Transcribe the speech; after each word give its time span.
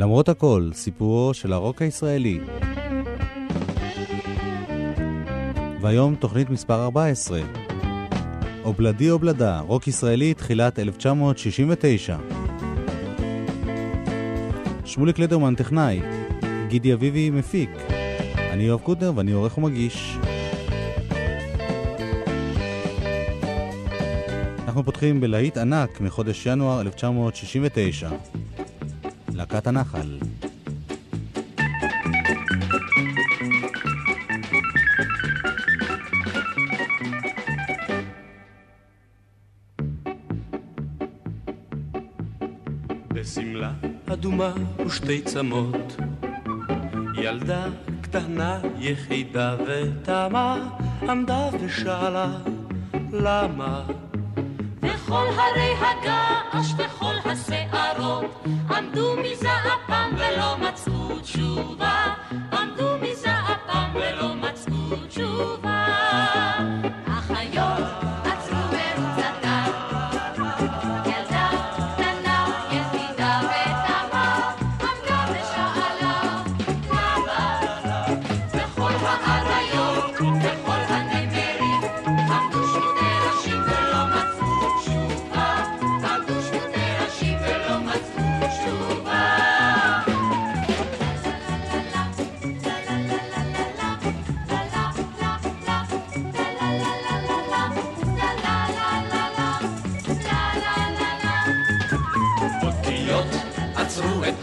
למרות 0.00 0.28
הכל, 0.28 0.70
סיפורו 0.72 1.34
של 1.34 1.52
הרוק 1.52 1.82
הישראלי. 1.82 2.40
והיום 5.80 6.14
תוכנית 6.14 6.50
מספר 6.50 6.84
14. 6.84 7.40
אובלדי 8.64 9.10
אובלדה, 9.10 9.60
רוק 9.60 9.88
ישראלי, 9.88 10.34
תחילת 10.34 10.78
1969. 10.78 12.16
שמוליק 14.84 15.18
לדרמן 15.18 15.54
טכנאי, 15.54 16.00
גידי 16.68 16.94
אביבי 16.94 17.30
מפיק. 17.30 17.70
אני 18.52 18.62
יואב 18.62 18.80
קוטנר 18.80 19.12
ואני 19.16 19.32
עורך 19.32 19.58
ומגיש. 19.58 20.16
אנחנו 24.64 24.84
פותחים 24.84 25.20
בלהיט 25.20 25.56
ענק 25.56 26.00
מחודש 26.00 26.46
ינואר 26.46 26.80
1969. 26.80 28.10
להקת 29.52 29.66
הנחל. 29.66 30.18
בשמלה 43.12 43.72
אדומה 44.12 44.52
ושתי 44.86 45.22
צמות 45.22 45.96
ילדה 47.14 47.64
קטנה 48.00 48.58
יחידה 48.78 49.56
ותמה 49.66 50.68
עמדה 51.08 51.48
ושאלה 51.60 52.28
למה 53.12 53.82
וכל 54.82 55.26
הרי 55.36 55.74
הגעש 55.80 56.72
וכל 56.78 57.09
השערות 57.30 58.44
עמדו 58.70 59.16
מזעפם 59.16 60.10
ולא 60.16 60.56
מצאו 60.58 61.18
תשובה. 61.20 62.14
עמדו 62.52 62.98
מזעפם 63.02 63.90
ולא 63.94 64.34
מצאו 64.34 64.96
תשובה 65.08 65.86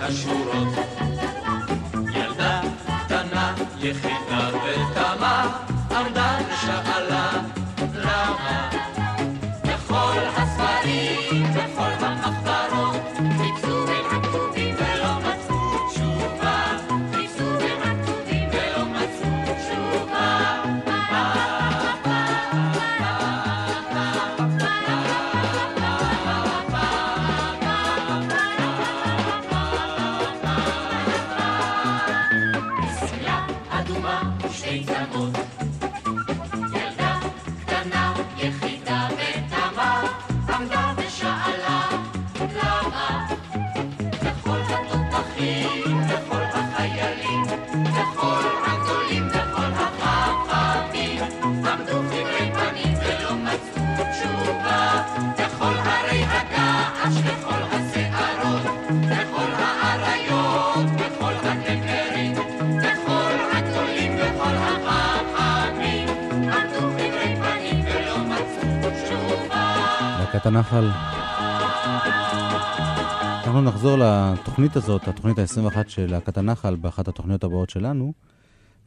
השורות. 0.08 0.68
ילדה 2.16 2.62
קטנה 3.06 3.54
יחידה 3.80 4.67
הנחל. 70.48 70.86
אנחנו 73.46 73.62
נחזור 73.62 73.98
לתוכנית 73.98 74.76
הזאת, 74.76 75.08
התוכנית 75.08 75.40
ה-21 75.40 75.78
של 75.88 76.12
להקת 76.12 76.38
הנחל, 76.38 76.76
באחת 76.76 77.08
התוכניות 77.08 77.44
הבאות 77.44 77.70
שלנו. 77.70 78.14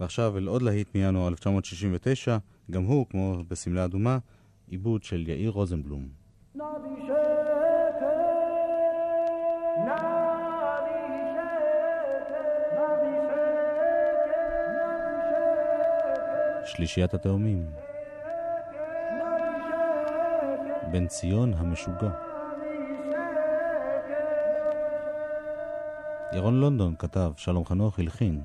ועכשיו 0.01 0.39
אל 0.39 0.47
עוד 0.47 0.63
להיט 0.63 0.89
מינואר 0.95 1.29
1969, 1.29 2.39
גם 2.71 2.83
הוא, 2.83 3.07
כמו 3.11 3.37
בשמלה 3.49 3.85
אדומה, 3.85 4.19
עיבוד 4.69 5.03
של 5.03 5.29
יאיר 5.29 5.51
רוזנבלום. 5.51 6.09
שלישיית 16.65 17.15
התאומים. 17.15 17.90
בן 20.93 21.07
ציון 21.07 21.53
המשוגע. 21.57 22.11
ירון 26.33 26.61
לונדון 26.61 26.95
כתב, 26.99 27.33
שלום 27.37 27.65
חנוך 27.65 27.99
הלחין. 27.99 28.41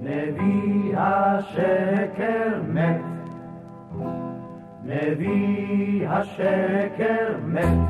נביא 0.00 0.96
השקר 0.98 2.62
מת, 2.68 3.00
נביא 4.84 6.08
השקר 6.08 7.36
מת, 7.44 7.89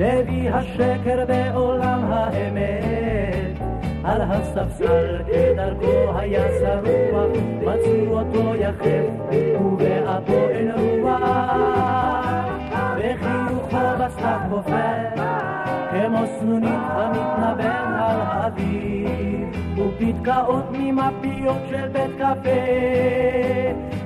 נביא 0.00 0.50
השקר 0.50 1.24
בעולם 1.28 2.12
האמת, 2.12 3.60
על 4.04 4.20
הספסל 4.22 5.22
כדרכו 5.26 6.18
היה 6.18 6.42
שרוח, 6.60 7.30
מצאו 7.60 8.20
אותו 8.20 8.54
יחף, 8.54 9.34
ובאפו 9.60 10.48
אין 10.50 10.70
רוח, 10.70 11.20
וחיוכו 12.96 14.04
בסתיו 14.04 14.40
בופר, 14.50 15.22
כמו 15.90 16.24
סנונית 16.40 16.80
המתנבן 16.88 17.92
על 17.94 18.20
האוויר, 18.20 19.08
ופתקאות 19.76 20.64
ממפיות 20.72 21.62
של 21.70 21.88
בית 21.88 22.10
קפה 22.18 22.60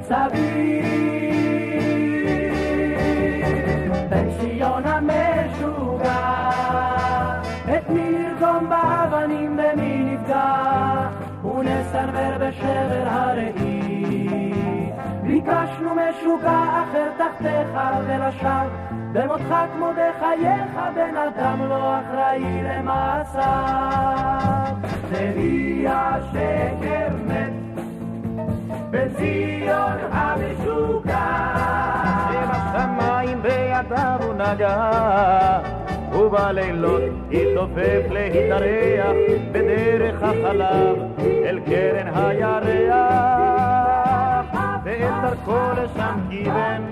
סביב. 0.02 1.33
באבנים 9.24 9.56
במי 9.56 9.98
נפגע, 10.04 11.08
ונסרבר 11.44 12.36
בשבר 12.40 13.04
הראי. 13.06 14.52
ביקשנו 15.22 15.90
משוגע 15.94 16.84
אחר 16.84 17.08
תחתיך 17.18 17.68
ולשווא, 18.06 18.68
במותך 19.12 19.54
כמו 19.74 19.90
בחייך 19.92 20.72
בן 20.94 21.16
אדם 21.16 21.68
לא 21.68 21.98
אחראי 21.98 22.62
למעשיו. 22.62 23.42
נביא 25.12 25.90
השקר 25.90 27.08
מת, 27.26 27.52
בן 28.90 29.08
ציון 29.14 29.98
המשוגע. 30.10 31.54
שבשמיים 32.30 33.42
בידיו 33.42 34.20
הוא 34.22 34.34
נגע, 34.34 34.90
ובלילות 36.14 37.02
התעופף 37.32 38.10
להתארח 38.10 39.16
בדרך 39.52 40.22
החלב 40.22 40.96
אל 41.20 41.60
קרן 41.66 42.08
הירח. 42.14 43.34
דרכו 45.22 45.58
לשם 45.82 46.18
כיוון, 46.30 46.90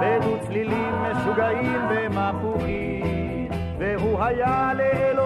בדו 0.00 0.36
צלילים 0.46 0.94
משוגעים 1.02 1.80
ומפוחים, 1.90 3.48
והוא 3.78 4.22
היה 4.22 4.72
לאלוהים 4.74 5.25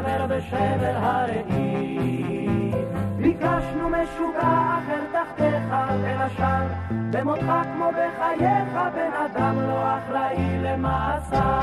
ונסרבר 0.00 0.26
בשבר 0.26 0.96
הראי. 0.96 1.96
ביקשנו 3.16 3.88
משוגע 3.88 4.78
אחר 4.78 5.04
תחתיך 5.12 5.74
ולשם, 6.02 6.66
במותך 7.10 7.52
כמו 7.74 7.88
בחייך 7.90 8.78
בן 8.94 9.10
אדם 9.26 9.56
לא 9.60 9.98
אחראי 9.98 10.58
למעשה. 10.62 11.60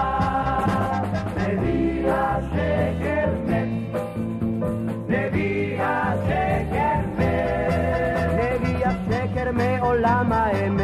נביא 1.38 2.12
השקר 2.12 3.30
מת, 3.48 4.02
נביא 5.08 5.82
השקר 5.82 7.00
מת. 7.18 7.28
נביא 8.34 8.86
השקר 8.86 9.52
מעולם 9.52 10.34
האמת 10.34 10.77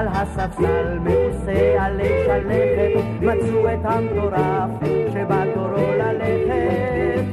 על 0.00 0.08
הספסל 0.08 0.98
מכוסה 0.98 1.84
עלי 1.84 2.08
שלכת 2.24 3.04
מצאו 3.20 3.74
את 3.74 3.78
המטורף 3.84 4.70
שבא 5.12 5.44
תורו 5.54 5.92
ללכת 5.92 7.24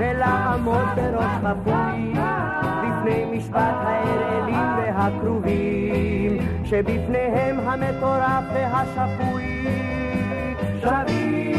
ולעמוד 0.00 0.88
בראש 0.96 1.32
חפוי 1.42 2.14
בפני 2.82 3.24
משפט 3.36 3.74
האראלים 3.82 4.78
והכרובים 4.78 6.38
שבפניהם 6.64 7.60
המטורף 7.60 8.44
והשפוי 8.54 9.66
שווים. 10.80 11.50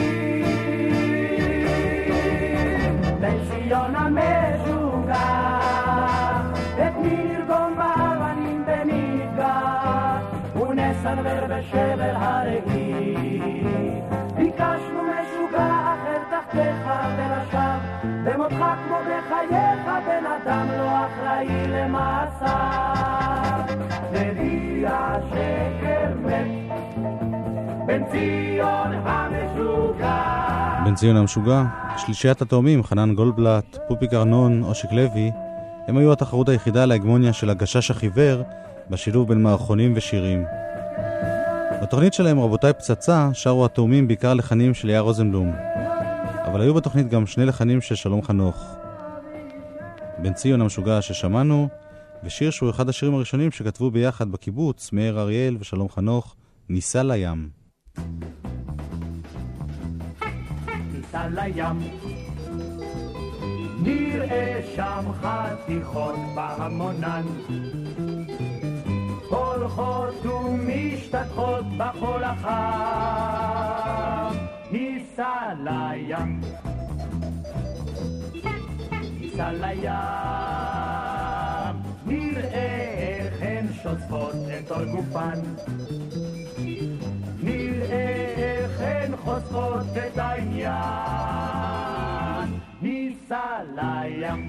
בן 3.20 3.38
ציון 3.50 3.96
המשוגע, 3.96 5.60
את 6.76 6.94
מי 7.02 7.24
נרגום 7.24 7.51
ונסנוור 11.12 11.58
בשבר 11.58 12.14
הראי. 12.16 13.16
ביקשנו 14.36 15.02
משוגע 15.04 15.94
אחר 15.94 16.22
תחתיך 16.32 16.86
ולשם, 17.18 17.78
במותך 18.26 18.62
כמו 18.88 18.98
בחייך 19.02 19.86
בן 20.06 20.26
אדם 20.26 20.68
לא 20.78 21.06
אחראי 21.06 21.68
למעשיו. 21.68 23.62
נביא 24.12 24.88
השקר 24.88 26.14
מת, 26.26 26.48
בן 27.88 28.04
ציון 28.12 28.92
המשוגע. 29.06 30.24
בן 30.86 30.96
ציון 30.96 31.18
המשוגע, 31.18 31.64
שלישיית 31.98 32.42
התאומים, 32.42 32.84
חנן 32.84 33.16
גולדבלט, 33.16 33.78
פופיק 33.88 34.14
ארנון, 34.14 34.64
אושיק 34.64 34.92
לוי, 34.92 35.32
הם 35.88 35.98
היו 35.98 36.12
התחרות 36.12 36.50
היחידה 36.50 36.86
להגמוניה 36.86 37.34
של 37.34 37.50
הגשש 37.50 37.92
החיוור 37.92 38.42
בשילוב 38.90 39.28
בין 39.28 39.44
מערכונים 39.44 39.94
ושירים. 39.96 40.46
בתוכנית 41.82 42.14
שלהם 42.14 42.40
רבותיי 42.40 42.74
פצצה 42.74 43.30
שרו 43.34 43.66
התאומים 43.66 44.08
בעיקר 44.08 44.34
לחנים 44.34 44.74
של 44.74 44.90
יאיר 44.90 45.02
רוזנבלום, 45.02 45.52
אבל 46.46 46.62
היו 46.62 46.74
בתוכנית 46.74 47.10
גם 47.10 47.26
שני 47.26 47.46
לחנים 47.46 47.82
של 47.82 47.96
שלום 47.96 48.22
חנוך. 48.22 48.76
בן 50.18 50.34
ציון 50.34 50.62
המשוגע 50.62 51.02
ששמענו, 51.02 51.68
ושיר 52.24 52.52
שהוא 52.52 52.70
אחד 52.70 52.90
השירים 52.90 53.16
הראשונים 53.16 53.52
שכתבו 53.52 53.92
ביחד 53.92 54.32
בקיבוץ, 54.32 54.94
מאיר 54.94 55.20
אריאל 55.20 55.58
ושלום 55.60 55.90
חנוך, 55.90 56.36
ניסה 56.70 57.04
לים. 57.04 57.50
ניסע 60.94 61.28
לים. 61.28 61.80
נראה 63.84 64.62
שם 64.76 65.06
חתיכות 65.22 66.16
בהמונן. 66.36 67.26
הולכות 69.62 70.26
ומשתטחות 70.26 71.66
בחול 71.78 72.24
החם. 72.24 72.52
ניסע 74.72 75.54
לים. 75.64 76.42
ניסע 79.20 79.52
לים. 79.52 79.92
נראה 82.06 82.94
איך 82.98 83.34
הן 83.42 83.68
שוטפות 83.84 84.36
את 84.60 84.72
עול 84.72 84.86
גופן. 84.86 85.40
נראה 87.44 88.34
איך 88.38 88.82
הן 88.82 89.18
חושפות 89.18 89.98
את 90.08 90.18
העניין. 90.18 90.72
ניסע 92.82 93.64
לים. 93.76 94.48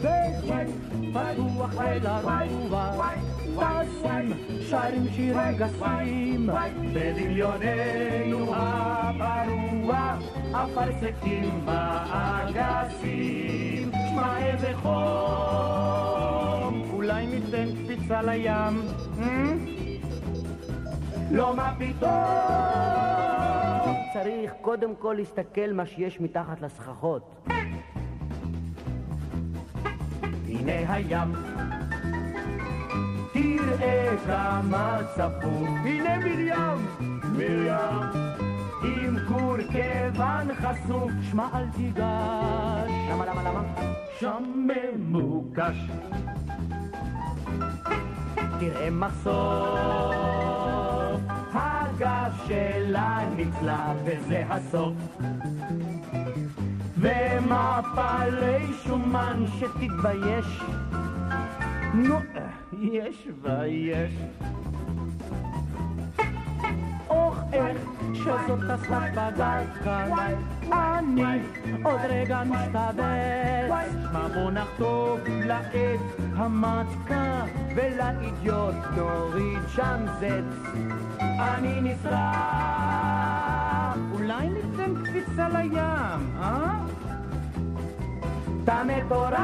פתוח 0.00 1.74
אל 1.80 2.06
הרוח, 2.06 3.14
טסים, 3.56 4.32
שרים 4.70 5.08
שירים 5.12 5.56
גסים, 5.56 6.50
בדמיוננו 6.94 8.54
הפרוע, 8.56 10.18
אפרסקים 10.52 11.66
באגסים, 11.66 13.10
שמע 13.92 14.46
איזה 14.46 14.72
חום, 14.82 16.82
אולי 16.92 17.26
ניתן 17.26 17.68
קפיצה 17.84 18.22
לים? 18.22 18.82
לא 21.30 21.56
מה 21.56 21.74
פתאום. 21.78 22.10
צריך 24.12 24.52
קודם 24.60 24.96
כל 24.96 25.14
להסתכל 25.18 25.72
מה 25.72 25.86
שיש 25.86 26.20
מתחת 26.20 26.60
לסככות 26.60 27.46
הנה 30.60 30.94
הים. 30.94 31.32
תראה 33.32 34.16
כמה 34.26 34.98
צפוף, 35.14 35.68
הנה 35.84 36.18
מרים, 36.18 36.86
מרים, 37.32 37.74
עם 38.82 39.16
כיוון 39.72 40.54
חשוף, 40.54 41.10
שמע 41.30 41.48
אל 41.54 41.66
תיגש, 41.76 42.90
למה 43.10 43.26
למה 43.26 43.42
למה? 43.42 43.62
שם 44.18 44.42
ממוקש. 44.56 45.76
תראה 48.60 48.90
מחשוף, 48.90 49.30
הגב 51.52 52.32
שלה 52.46 53.18
נצלה 53.36 53.92
וזה 54.04 54.44
הסוף. 54.50 54.94
ומפלי 57.00 58.72
שומן 58.84 59.44
שתתבייש. 59.58 60.60
נו, 61.94 62.16
יש 62.72 63.28
ויש. 63.42 64.12
אוח, 67.10 67.38
איך 67.52 67.78
שזאת 68.14 68.58
בגז 69.12 69.66
כאן. 69.84 70.10
אני 70.72 71.40
עוד 71.84 72.00
רגע 72.08 72.42
משתבץ. 72.44 73.92
שמע 73.92 74.28
בוא 74.34 74.50
נחטוף 74.50 75.20
לעץ 75.26 76.00
המטקה 76.36 77.44
ולאידיוט 77.76 78.74
נוריד 78.96 79.68
שם 79.68 80.06
זץ. 80.20 80.70
אני 81.20 81.80
נשרף. 81.80 83.20
אולי 84.12 84.48
ניתן 84.48 84.94
קפיצה 85.04 85.48
לים, 85.48 86.36
אה? 86.40 86.69
אתה 88.64 88.82
מטורף. 88.86 89.38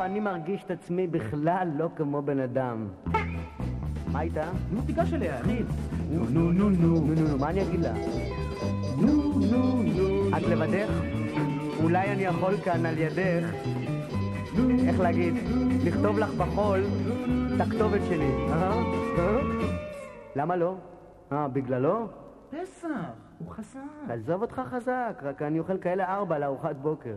אני 0.00 0.20
מרגיש 0.20 0.64
את 0.64 0.70
עצמי 0.70 1.06
בכלל 1.06 1.68
לא 1.76 1.88
כמו 1.96 2.22
בן 2.22 2.40
אדם. 2.40 2.88
מה 4.12 4.20
איתה? 4.20 4.50
נו, 4.72 4.80
תיגש 4.86 5.12
אליה, 5.12 5.36
נו 6.10 6.24
נו 6.30 6.52
נו 6.52 6.70
נו 6.70 7.00
נו 7.00 7.14
נו, 7.14 7.38
מה 7.38 7.50
אני 7.50 7.62
אגיד 7.62 7.80
לה? 7.80 7.92
נו 8.96 9.32
נו 9.50 9.82
נו 9.82 10.28
את 10.36 10.42
לבדך? 10.42 10.90
אולי 11.82 12.12
אני 12.12 12.22
יכול 12.22 12.56
כאן 12.56 12.86
על 12.86 12.98
ידך, 12.98 13.46
איך 14.88 15.00
להגיד, 15.00 15.34
לכתוב 15.84 16.18
לך 16.18 16.30
בחול 16.34 16.80
את 17.56 17.60
הכתובת 17.60 18.00
שלי. 18.08 18.30
אה? 18.50 18.72
אה? 19.18 19.38
למה 20.36 20.56
לא? 20.56 20.74
אה, 21.32 21.48
בגללו? 21.48 22.06
פסח, 22.50 22.88
הוא 23.38 23.50
חזק. 23.50 23.80
עזוב 24.08 24.42
אותך 24.42 24.62
חזק, 24.64 25.20
רק 25.22 25.42
אני 25.42 25.58
אוכל 25.58 25.78
כאלה 25.78 26.14
ארבע 26.14 26.38
לארוחת 26.38 26.76
בוקר. 26.76 27.14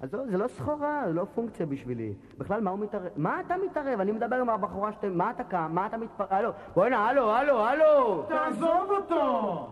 עזוב, 0.00 0.20
זה 0.30 0.38
לא 0.38 0.48
סחורה, 0.48 1.02
זה 1.06 1.12
לא 1.12 1.26
פונקציה 1.34 1.66
בשבילי. 1.66 2.14
בכלל, 2.38 2.60
מה 2.60 2.70
הוא 2.70 2.78
מתערב? 2.78 3.08
מה 3.16 3.40
אתה 3.40 3.54
מתערב? 3.64 4.00
אני 4.00 4.12
מדבר 4.12 4.36
עם 4.36 4.48
הבחורה 4.48 4.92
שאתם... 4.92 5.18
מה 5.18 5.30
אתה 5.30 5.44
קם? 5.44 5.68
מה 5.70 5.86
אתה 5.86 5.96
מתפר... 5.96 6.24
הלו, 6.30 6.50
בוא'נה, 6.74 7.08
הלו, 7.08 7.32
הלו, 7.32 7.66
הלו! 7.66 8.24
תעזוב 8.28 8.90
אותו! 8.90 9.70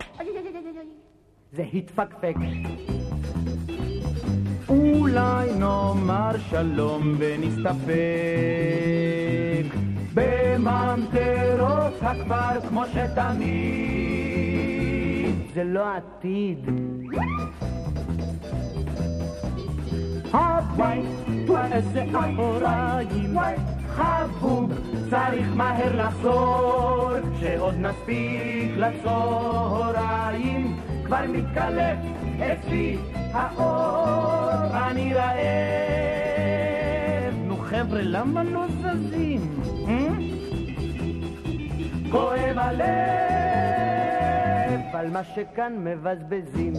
זה 1.53 1.63
התפקפק. 1.75 2.35
אולי 4.69 5.55
נאמר 5.59 6.39
שלום 6.39 7.03
ונסתפק 7.19 7.87
בממטרות 10.15 11.93
הכבר 12.03 12.61
כמו 12.69 12.83
שתמיד. 12.87 14.86
זה 15.57 15.65
לא 15.65 15.85
עתיד. 15.97 16.59
הביתה 20.33 21.67
איזה 21.73 22.05
אחוריים 22.11 23.37
חבוב 23.89 24.73
צריך 25.11 25.47
מהר 25.55 26.07
לחזור 26.07 27.11
שעוד 27.41 27.75
נספיק 27.75 28.71
לצהריים 28.77 30.77
כבר 31.07 31.25
מתקלף 31.29 31.99
אצלי 32.37 32.99
האור 33.33 34.77
אני 34.89 35.15
רעב 35.15 35.35
נו 37.47 37.57
חבר'ה 37.57 38.03
למה 38.03 38.45
לא 38.45 38.67
זזים? 38.69 39.61
כואב 42.11 42.59
הלב 42.59 44.26
על 44.93 45.11
מה 45.11 45.21
שכאן 45.35 45.73
מבזבזים. 45.85 46.73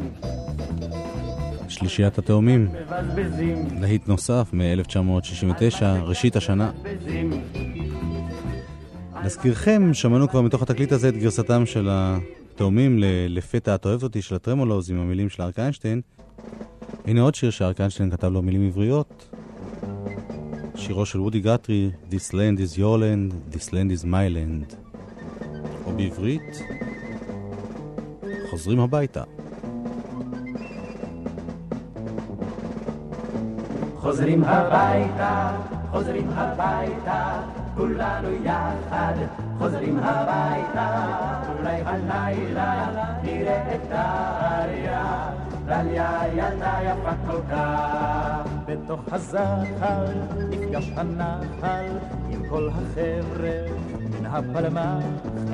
שלישיית 1.69 2.17
התאומים, 2.17 2.67
להיט 3.79 4.07
נוסף 4.07 4.49
מ-1969, 4.53 5.83
ראשית 6.01 6.35
השנה. 6.35 6.71
להזכירכם, 9.23 9.93
שמענו 9.93 10.29
כבר 10.29 10.41
מתוך 10.41 10.61
התקליט 10.61 10.91
הזה 10.91 11.09
את 11.09 11.17
גרסתם 11.17 11.65
של 11.65 11.89
התאומים 11.91 12.99
ל- 12.99 13.05
לפתע 13.29 13.75
את 13.75 13.85
אוהבת 13.85 14.03
אותי 14.03 14.21
של 14.21 14.35
הטרמולוז 14.35 14.91
עם 14.91 14.99
המילים 14.99 15.29
של 15.29 15.43
אריק 15.43 15.59
איינשטיין. 15.59 16.01
הנה 17.05 17.21
עוד 17.21 17.35
שיר 17.35 17.49
שאריק 17.49 17.79
איינשטיין 17.79 18.11
כתב 18.11 18.27
לו 18.27 18.41
מילים 18.41 18.67
עבריות. 18.67 19.35
שירו 20.75 21.05
של 21.05 21.19
וודי 21.21 21.39
גטרי, 21.39 21.91
This 22.11 22.31
land 22.31 22.59
is 22.59 22.77
your 22.77 22.97
land, 22.99 23.55
This 23.55 23.69
land 23.69 24.01
is 24.01 24.05
my 24.05 24.27
land. 24.35 24.75
או 25.85 25.91
בעברית, 25.97 26.59
חוזרים 28.49 28.79
הביתה. 28.79 29.23
חוזרים 33.95 34.43
הביתה, 34.43 35.51
חוזרים 35.91 36.29
הביתה, 36.29 37.41
כולנו 37.75 38.29
יחד, 38.43 39.13
חוזרים 39.57 39.99
הביתה, 39.99 41.07
אולי 41.59 41.81
הלילה 41.85 42.89
נראה 43.23 43.75
את 43.75 43.81
דריה, 43.89 45.29
דליה 45.65 46.21
ילדה 46.33 46.79
יפה 46.83 47.11
כל 47.27 47.41
כך. 47.51 48.47
בתוך 48.65 49.01
הזחל 49.11 50.13
נפגש 50.49 50.91
הנחל 50.95 51.97
עם 52.29 52.49
כל 52.49 52.69
החבר'ה 52.69 53.96
מן 54.27 54.33
הפלמ"ח, 54.33 55.03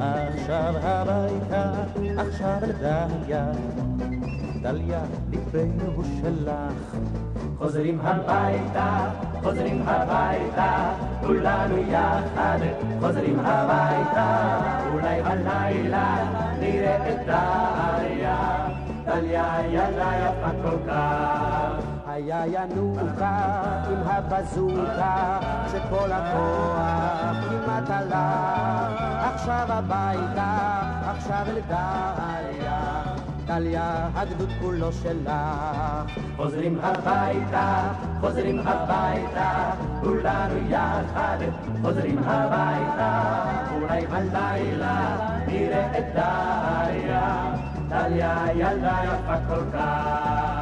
עכשיו 0.02 0.74
הביתה, 0.82 1.74
עכשיו 2.18 2.58
לדליה. 2.62 3.52
דליה, 4.62 5.02
ליבנו 5.32 6.04
שלך. 6.22 6.96
חוזרים 7.58 8.00
הביתה, 8.02 9.10
חוזרים 9.44 9.82
הביתה, 9.86 10.94
כולנו 11.22 11.78
יחד, 11.78 12.58
חוזרים 13.00 13.40
הביתה, 13.40 14.60
אולי 14.94 15.22
הלילה 15.22 16.16
נראה 16.60 17.10
את 17.10 17.26
דליה, 17.26 18.68
דליה 19.06 19.56
ילדה 19.70 20.12
יפה 20.20 20.52
כל 20.64 20.78
כך. 20.88 21.83
היה 22.14 22.44
ינוקה 22.48 23.38
עם 23.92 24.00
הבזוקה, 24.06 25.40
שכל 25.72 26.12
הכוח 26.12 27.36
כמעט 27.50 27.90
עלה. 27.90 29.30
עכשיו 29.34 29.66
הביתה, 29.70 30.58
עכשיו 31.06 31.46
אל 31.48 31.62
דליה, 31.68 33.04
דליה 33.46 34.10
הגדוד 34.16 34.50
כולו 34.62 34.92
שלך. 34.92 35.32
חוזרים 36.36 36.80
הביתה, 36.82 37.94
חוזרים 38.22 38.60
הביתה, 38.60 39.72
כולנו 40.02 40.70
יחד, 40.70 41.38
חוזרים 41.82 42.18
הביתה, 42.26 43.44
אולי 43.76 44.06
הלילה 44.12 45.18
נראה 45.48 46.00
את 46.00 46.06
דליה, 46.14 47.54
דליה 47.88 48.46
ילדה 48.56 49.02
יפה 49.04 49.36
כל 49.48 49.78
כך. 49.78 50.53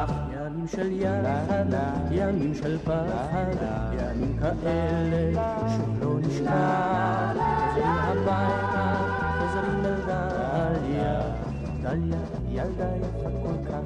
ימים 0.62 0.68
של 0.68 0.92
יחד, 0.92 1.66
ימים 2.12 2.54
של 2.56 2.78
פחד, 2.78 3.56
ימים 4.00 4.38
כאלה 4.40 5.44
שלא 5.68 6.20
נשכח. 6.20 7.34
חוזרים 7.74 7.88
הביתה, 7.88 8.96
חוזרים 9.40 9.86
אל 9.86 9.96
דליה, 10.06 11.22
דליה 11.82 12.20
ילדה 12.52 12.86
יפה 12.98 13.30
כל 13.44 13.70
כך. 13.70 13.80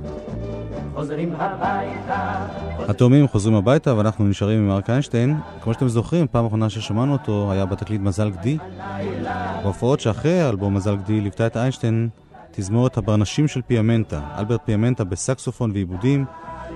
חוזרים 0.96 1.34
הביתה, 1.38 2.48
התאומים 2.90 3.28
חוזרים 3.28 3.56
הביתה 3.56 3.98
ואנחנו 3.98 4.26
נשארים 4.28 4.60
עם 4.60 4.72
אריק 4.72 4.90
איינשטיין. 4.90 5.38
כמו 5.62 5.74
שאתם 5.74 5.88
זוכרים, 5.88 6.28
פעם 6.32 6.46
אחרונה 6.46 6.70
ששמענו 6.70 7.14
אותו 7.14 7.52
היה 7.52 7.66
בתקליט 7.66 8.02
מזל 8.02 8.30
גדי. 8.30 8.58
בהופעות 9.64 10.00
שאחרי 10.00 10.42
האלבום 10.42 10.74
מזל 10.74 10.96
גדי 10.96 11.22
ליוותה 11.22 11.48
את 11.48 11.58
איינשטיין 11.58 12.10
תזמורת 12.52 12.98
הברנשים 12.98 13.48
של 13.48 13.62
פיאמנטה. 13.62 14.22
אלברט 14.38 14.62
פיאמנטה 14.66 15.04
בסקסופון 15.04 15.72
ועיבודים, 15.72 16.26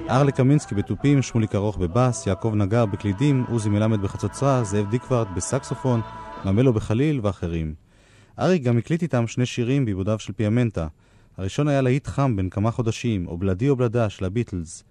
ארלה 0.09 0.31
קמינסקי 0.31 0.75
בתופים, 0.75 1.21
שמוליק 1.21 1.55
ארוך 1.55 1.77
בבאס, 1.77 2.27
יעקב 2.27 2.53
נגר 2.55 2.85
בקלידים, 2.85 3.45
עוזי 3.49 3.69
מלמד 3.69 4.01
בחצוצרה, 4.01 4.63
זאב 4.63 4.89
דיקוורט 4.89 5.27
בסקסופון, 5.35 6.01
ממלו 6.45 6.73
בחליל 6.73 7.19
ואחרים. 7.23 7.73
אריק 8.39 8.63
גם 8.63 8.77
הקליט 8.77 9.01
איתם 9.01 9.27
שני 9.27 9.45
שירים 9.45 9.85
בעיבודיו 9.85 10.19
של 10.19 10.33
פיאמנטה. 10.33 10.87
הראשון 11.37 11.67
היה 11.67 11.81
להיט 11.81 12.07
חם 12.07 12.35
בן 12.35 12.49
כמה 12.49 12.71
חודשים, 12.71 13.27
או 13.27 13.37
בלדי 13.37 13.69
או 13.69 13.75
בלדה 13.75 14.09
של 14.09 14.25
הביטלס. 14.25 14.83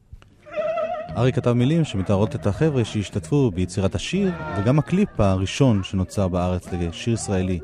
אריק 1.16 1.34
כתב 1.34 1.52
מילים 1.52 1.84
שמתארות 1.84 2.34
את 2.34 2.46
החבר'ה 2.46 2.84
שהשתתפו 2.84 3.50
ביצירת 3.50 3.94
השיר, 3.94 4.32
וגם 4.58 4.78
הקליפ 4.78 5.20
הראשון 5.20 5.82
שנוצר 5.82 6.28
בארץ 6.28 6.72
לשיר 6.72 7.14
ישראלי. 7.14 7.60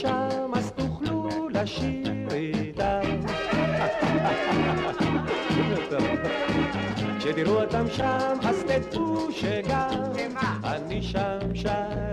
שם 0.00 0.50
אז 0.54 0.72
תוכלו 0.72 1.28
לשיר 1.50 2.28
איתם. 2.34 3.00
כשתראו 7.18 7.62
אותם 7.62 7.84
שם 7.92 8.36
אז 8.42 8.64
תדעו 8.64 9.32
שגם 9.32 10.12
אני 10.64 11.02
שם 11.02 11.54
שר 11.54 12.12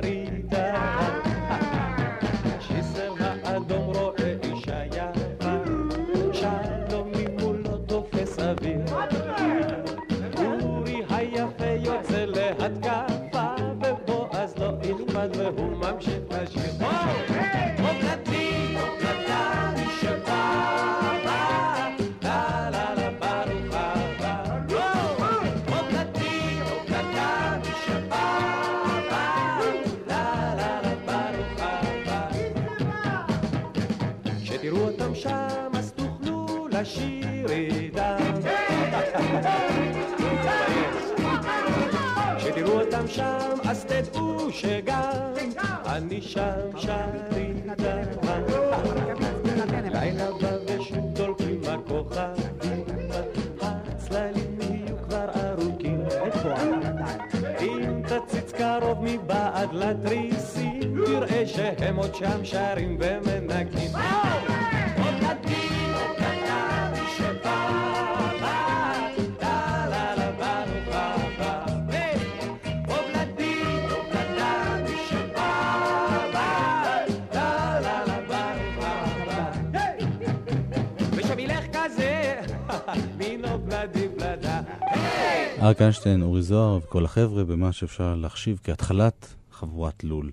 אריק 85.68 85.82
איינשטיין, 85.82 86.22
אורי 86.22 86.42
זוהר 86.42 86.78
וכל 86.78 87.06
החבר'ה 87.06 87.44
במה 87.44 87.72
שאפשר 87.72 88.16
להחשיב 88.16 88.60
כהתחלת 88.64 89.34
חבורת 89.52 90.04
לול. 90.04 90.32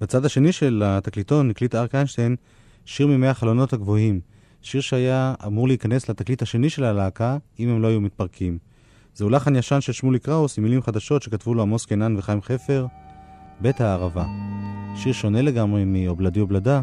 בצד 0.00 0.24
השני 0.24 0.52
של 0.52 0.82
התקליטון 0.86 1.50
הקליט 1.50 1.74
אריק 1.74 1.94
איינשטיין 1.94 2.36
שיר 2.84 3.06
מימי 3.06 3.26
החלונות 3.26 3.72
הגבוהים, 3.72 4.20
שיר 4.62 4.80
שהיה 4.80 5.34
אמור 5.46 5.68
להיכנס 5.68 6.08
לתקליט 6.08 6.42
השני 6.42 6.70
של 6.70 6.84
הלהקה 6.84 7.36
אם 7.58 7.68
הם 7.68 7.82
לא 7.82 7.88
היו 7.88 8.00
מתפרקים. 8.00 8.58
זהו 9.14 9.30
לחן 9.30 9.56
ישן 9.56 9.80
של 9.80 9.92
שמולי 9.92 10.18
קראוס 10.18 10.58
עם 10.58 10.64
מילים 10.64 10.82
חדשות 10.82 11.22
שכתבו 11.22 11.54
לו 11.54 11.62
עמוס 11.62 11.86
קינן 11.86 12.16
וחיים 12.18 12.42
חפר, 12.42 12.86
בית 13.60 13.80
הערבה. 13.80 14.26
שיר 14.96 15.12
שונה 15.12 15.42
לגמרי 15.42 15.84
מאובלדי 15.86 16.40
אובלדה, 16.40 16.82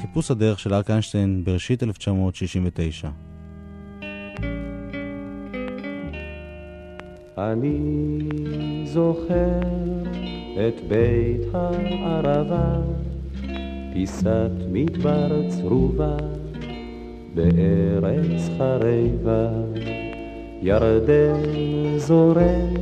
חיפוש 0.00 0.30
הדרך 0.30 0.58
של 0.58 0.74
אריק 0.74 0.90
איינשטיין 0.90 1.44
בראשית 1.44 1.82
1969. 1.82 3.25
אני 7.38 7.78
זוכר 8.84 9.60
את 10.68 10.80
בית 10.88 11.40
הערבה, 11.52 12.80
פיסת 13.92 14.50
מדבר 14.72 15.48
צרובה 15.48 16.16
בארץ 17.34 18.50
חרבה, 18.58 19.48
ירדן 20.62 21.42
זורם 21.96 22.74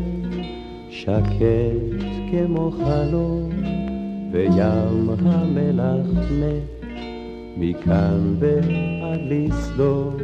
שקט 0.91 2.05
כמו 2.31 2.71
חלום, 2.71 3.51
וים 4.33 5.11
המלח 5.27 6.07
מת 6.31 6.87
מכאן 7.57 8.35
ועד 8.39 9.21
לסדום, 9.21 10.17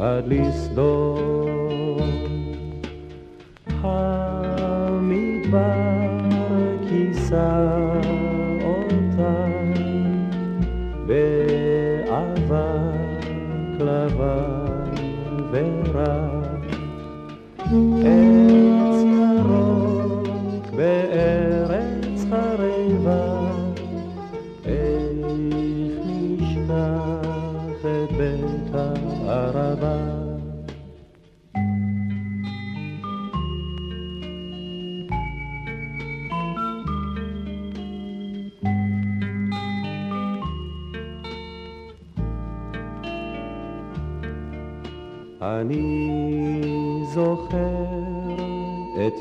עד 0.00 0.24
לסדום. 0.28 1.31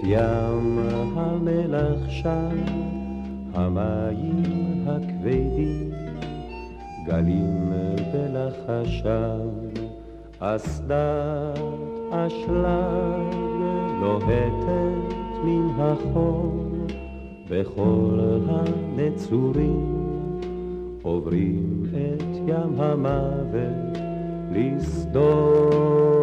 ים 0.04 0.80
המלח 1.16 2.10
שם, 2.10 2.58
המים 3.54 4.88
הכבדים, 4.88 5.92
גלים 7.06 7.74
בלחשם, 8.14 9.50
אסדת 10.40 11.60
אשלג 12.12 13.36
לוהטת 14.02 15.14
מן 15.44 15.70
החור, 15.80 16.66
וכל 17.48 18.20
הנצורים 18.50 20.02
עוברים 21.02 21.84
את 21.92 22.24
ים 22.48 22.82
המוות 22.82 23.98
לסדום. 24.52 26.21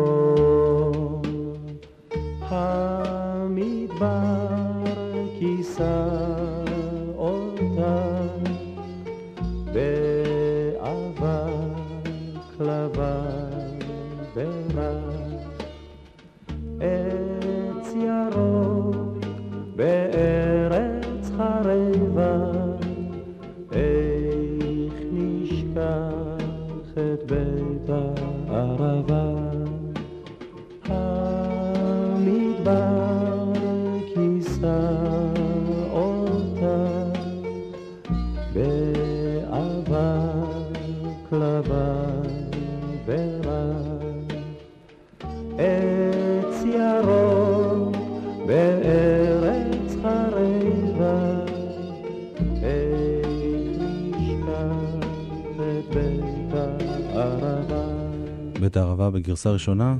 בגרסה 59.28 59.50
ראשונה, 59.50 59.96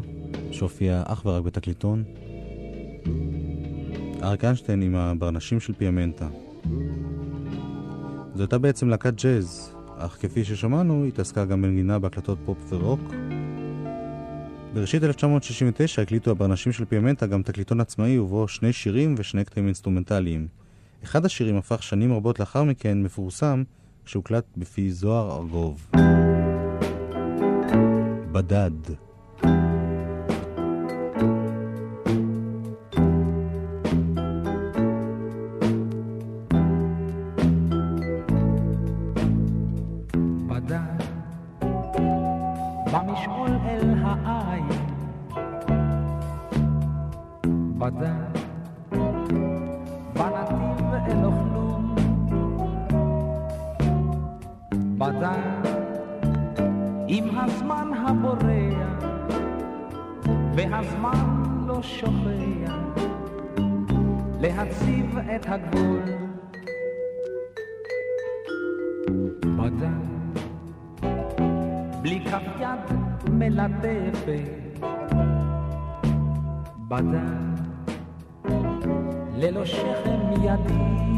שהופיעה 0.53 1.03
אך 1.07 1.27
ורק 1.27 1.43
בתקליטון. 1.43 2.05
אריק 4.23 4.45
איינשטיין 4.45 4.83
עם 4.83 4.95
הברנשים 4.95 5.61
של 5.61 5.73
פיאמנטה. 5.73 6.29
זו 8.35 8.43
הייתה 8.43 8.59
בעצם 8.59 8.89
להקת 8.89 9.23
ג'אז, 9.23 9.75
אך 9.97 10.17
כפי 10.21 10.45
ששמענו, 10.45 11.03
היא 11.03 11.09
התעסקה 11.09 11.45
גם 11.45 11.63
בנגינה 11.63 11.99
בהקלטות 11.99 12.39
פופ 12.45 12.59
ורוק. 12.69 13.01
בראשית 14.75 15.05
1969 15.05 16.03
הקליטו 16.03 16.31
הברנשים 16.31 16.73
של 16.73 16.85
פיאמנטה 16.85 17.27
גם 17.27 17.43
תקליטון 17.43 17.81
עצמאי 17.81 18.19
ובו 18.19 18.49
שני 18.49 18.73
שירים 18.73 19.15
ושני 19.19 19.45
קטעים 19.45 19.67
אינסטרומנטליים. 19.67 20.49
אחד 21.05 21.25
השירים 21.25 21.57
הפך 21.57 21.83
שנים 21.83 22.13
רבות 22.13 22.41
לאחר 22.41 22.65
מכן 22.65 23.03
מפורסם 23.03 23.63
כשהוקלט 24.05 24.45
בפי 24.57 24.91
זוהר 24.91 25.37
ארגוב. 25.37 25.87
בדד 28.33 29.08
הבורח 58.09 59.05
והזמן 60.55 61.43
לא 61.67 61.83
שוכח 61.83 62.73
להציב 64.41 65.19
את 65.19 65.47
הגבול. 65.49 66.03
בדק, 69.57 69.89
בלי 72.03 72.25
כף 72.25 72.43
יד 72.61 72.99
מלטפת. 73.31 74.81
בדק, 76.89 77.63
ללא 79.35 79.65
שכם 79.65 80.21
ידי. 80.43 81.09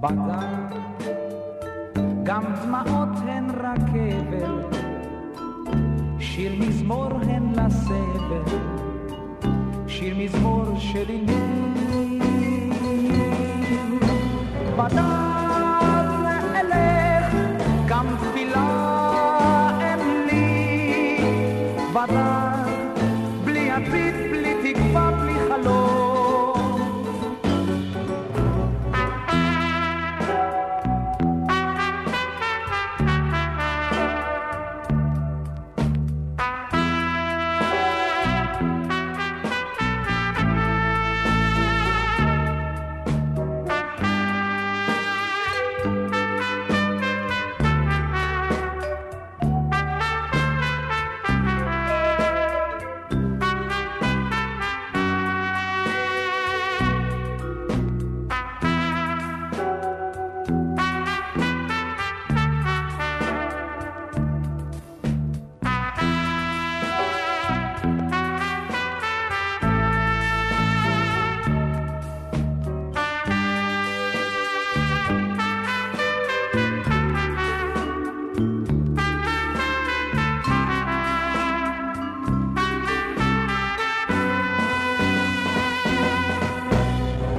בדק, 0.00 0.85
גם 2.26 2.44
דמעות 2.62 3.18
הן 3.28 3.50
רכבת, 3.50 4.76
שיר 6.18 6.52
מזמור 6.58 7.10
הן 7.28 7.52
לסבל, 7.52 8.58
שיר 9.86 10.16
מזמור 10.18 10.64
של 10.78 11.08
אימים. 11.08 11.56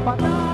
בדד 0.08 0.47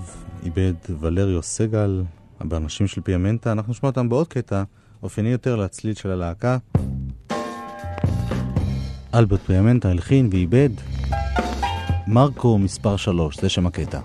איבד 0.44 0.74
ולריו 1.00 1.42
סגל, 1.42 2.02
באנשים 2.40 2.86
של 2.86 3.00
פיאמנטה. 3.00 3.52
אנחנו 3.52 3.70
נשמע 3.70 3.88
אותם 3.88 4.08
בעוד 4.08 4.28
קטע, 4.28 4.62
אופייני 5.02 5.30
יותר 5.30 5.56
לצליל 5.56 5.94
של 5.94 6.10
הלהקה. 6.10 6.58
אלברט 9.14 9.40
פיאמנטה 9.40 9.90
הלחין 9.90 10.28
ואיבד. 10.32 10.70
מרקו 12.06 12.58
מספר 12.58 12.96
3, 12.96 13.36
זה 13.40 13.48
שם 13.48 13.66
הקטע. 13.66 13.98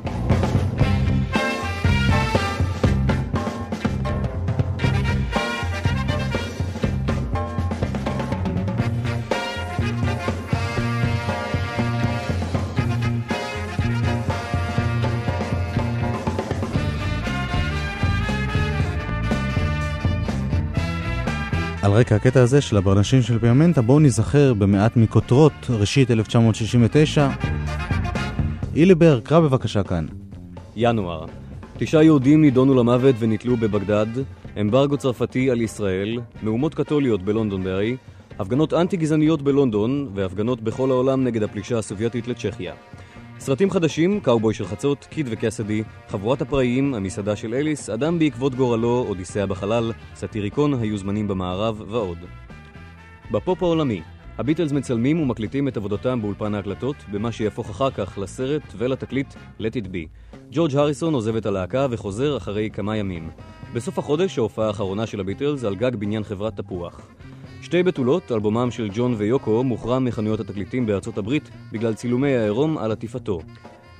על 21.84 21.92
רקע 21.92 22.16
הקטע 22.16 22.42
הזה 22.42 22.62
של 22.62 22.78
הברנשים 22.78 23.22
של 23.22 23.40
פיאמנטה, 23.40 23.82
בואו 23.82 24.00
ניזכר 24.00 24.54
במעט 24.54 24.98
מכותרות 24.98 25.52
ראשית 25.70 26.12
1969. 26.12 27.30
איליבר, 28.76 29.20
קרא 29.20 29.40
בבקשה 29.40 29.84
כאן. 29.84 30.06
ינואר. 30.76 31.26
תשעה 31.78 32.04
יהודים 32.04 32.42
נידונו 32.42 32.74
למוות 32.74 33.16
ונתלו 33.20 33.58
בבגדד, 33.58 34.06
אמברגו 34.62 34.98
צרפתי 34.98 35.52
על 35.52 35.62
ישראל, 35.62 36.20
מהומות 36.42 36.76
קתוליות 36.76 37.24
בלונדונברי, 37.24 37.98
הפגנות 38.40 38.74
אנטי-גזעניות 38.74 39.42
בלונדון 39.42 40.10
והפגנות 40.14 40.62
בכל 40.62 40.92
העולם 40.92 41.24
נגד 41.24 41.44
הפלישה 41.44 41.78
הסובייטית 41.78 42.28
לצ'כיה. 42.28 42.74
סרטים 43.44 43.70
חדשים, 43.70 44.20
קאובוי 44.20 44.54
של 44.54 44.66
חצות, 44.66 45.08
קיד 45.10 45.28
וקסדי, 45.30 45.84
חבורת 46.10 46.42
הפראיים, 46.42 46.94
המסעדה 46.94 47.36
של 47.36 47.54
אליס, 47.54 47.90
אדם 47.90 48.20
בעקבות 48.20 48.56
גורלו, 48.56 49.06
אודיסאה 49.08 49.46
בחלל, 49.46 49.92
סאטיריקון, 50.16 50.74
היו 50.74 50.98
זמנים 50.98 51.28
במערב 51.28 51.82
ועוד. 51.88 52.18
בפופ 53.32 53.64
העולמי, 53.64 54.02
הביטלס 54.38 54.72
מצלמים 54.72 55.20
ומקליטים 55.20 55.68
את 55.68 55.78
עבודתם 55.78 56.22
באולפן 56.22 56.56
ההקלטות, 56.56 56.96
במה 57.12 57.32
שיהפוך 57.32 57.70
אחר 57.70 57.92
כך 57.92 58.18
לסרט 58.18 58.64
ולתקליט 58.78 59.34
Let 59.60 59.74
It 59.84 59.86
Be. 59.86 60.36
ג'ורג' 60.52 60.76
הריסון 60.76 61.14
עוזב 61.14 61.36
את 61.36 61.46
הלהקה 61.46 61.88
וחוזר 61.90 62.38
אחרי 62.38 62.70
כמה 62.74 62.98
ימים. 62.98 63.30
בסוף 63.74 64.00
החודש 64.00 64.38
ההופעה 64.38 64.68
האחרונה 64.68 65.06
של 65.06 65.20
הביטלס 65.20 65.64
על 65.64 65.76
גג 65.76 65.96
בניין 65.96 66.24
חברת 66.24 66.58
תפוח. 66.58 67.02
שתי 67.64 67.84
בתולות, 67.84 68.32
אלבומם 68.32 68.72
של 68.72 68.90
ג'ון 68.94 69.16
ויוקו, 69.18 69.64
מוחרם 69.64 70.06
מחנויות 70.06 70.40
התקליטים 70.40 70.86
בארצות 70.86 71.18
הברית 71.18 71.50
בגלל 71.72 71.94
צילומי 71.94 72.36
העירום 72.36 72.78
על 72.78 72.92
עטיפתו. 72.92 73.40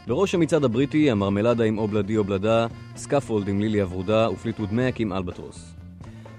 בראש 0.08 0.36
המצעד 0.36 0.64
הבריטי, 0.64 1.12
המרמלדה 1.12 1.64
עם 1.64 1.78
אובלדי 1.78 2.18
אובלדה, 2.18 2.68
סקאפולד 2.96 3.48
עם 3.48 3.62
לילי 3.62 3.82
הוורודה 3.82 4.30
ופליטווד 4.32 4.74
מק 4.74 5.00
עם 5.00 5.14
אלבטרוס. 5.14 5.74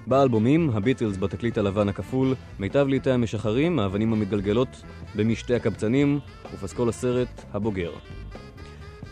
באלבומים, 0.06 0.70
הביטלס 0.70 1.16
בתקליט 1.16 1.58
הלבן 1.58 1.88
הכפול, 1.88 2.34
מיטב 2.58 2.86
להיטי 2.88 3.10
המשחרים, 3.10 3.78
האבנים 3.78 4.12
המתגלגלות, 4.12 4.82
במשתי 5.14 5.54
הקבצנים, 5.54 6.20
ופסקול 6.54 6.88
הסרט, 6.88 7.44
הבוגר. 7.52 7.90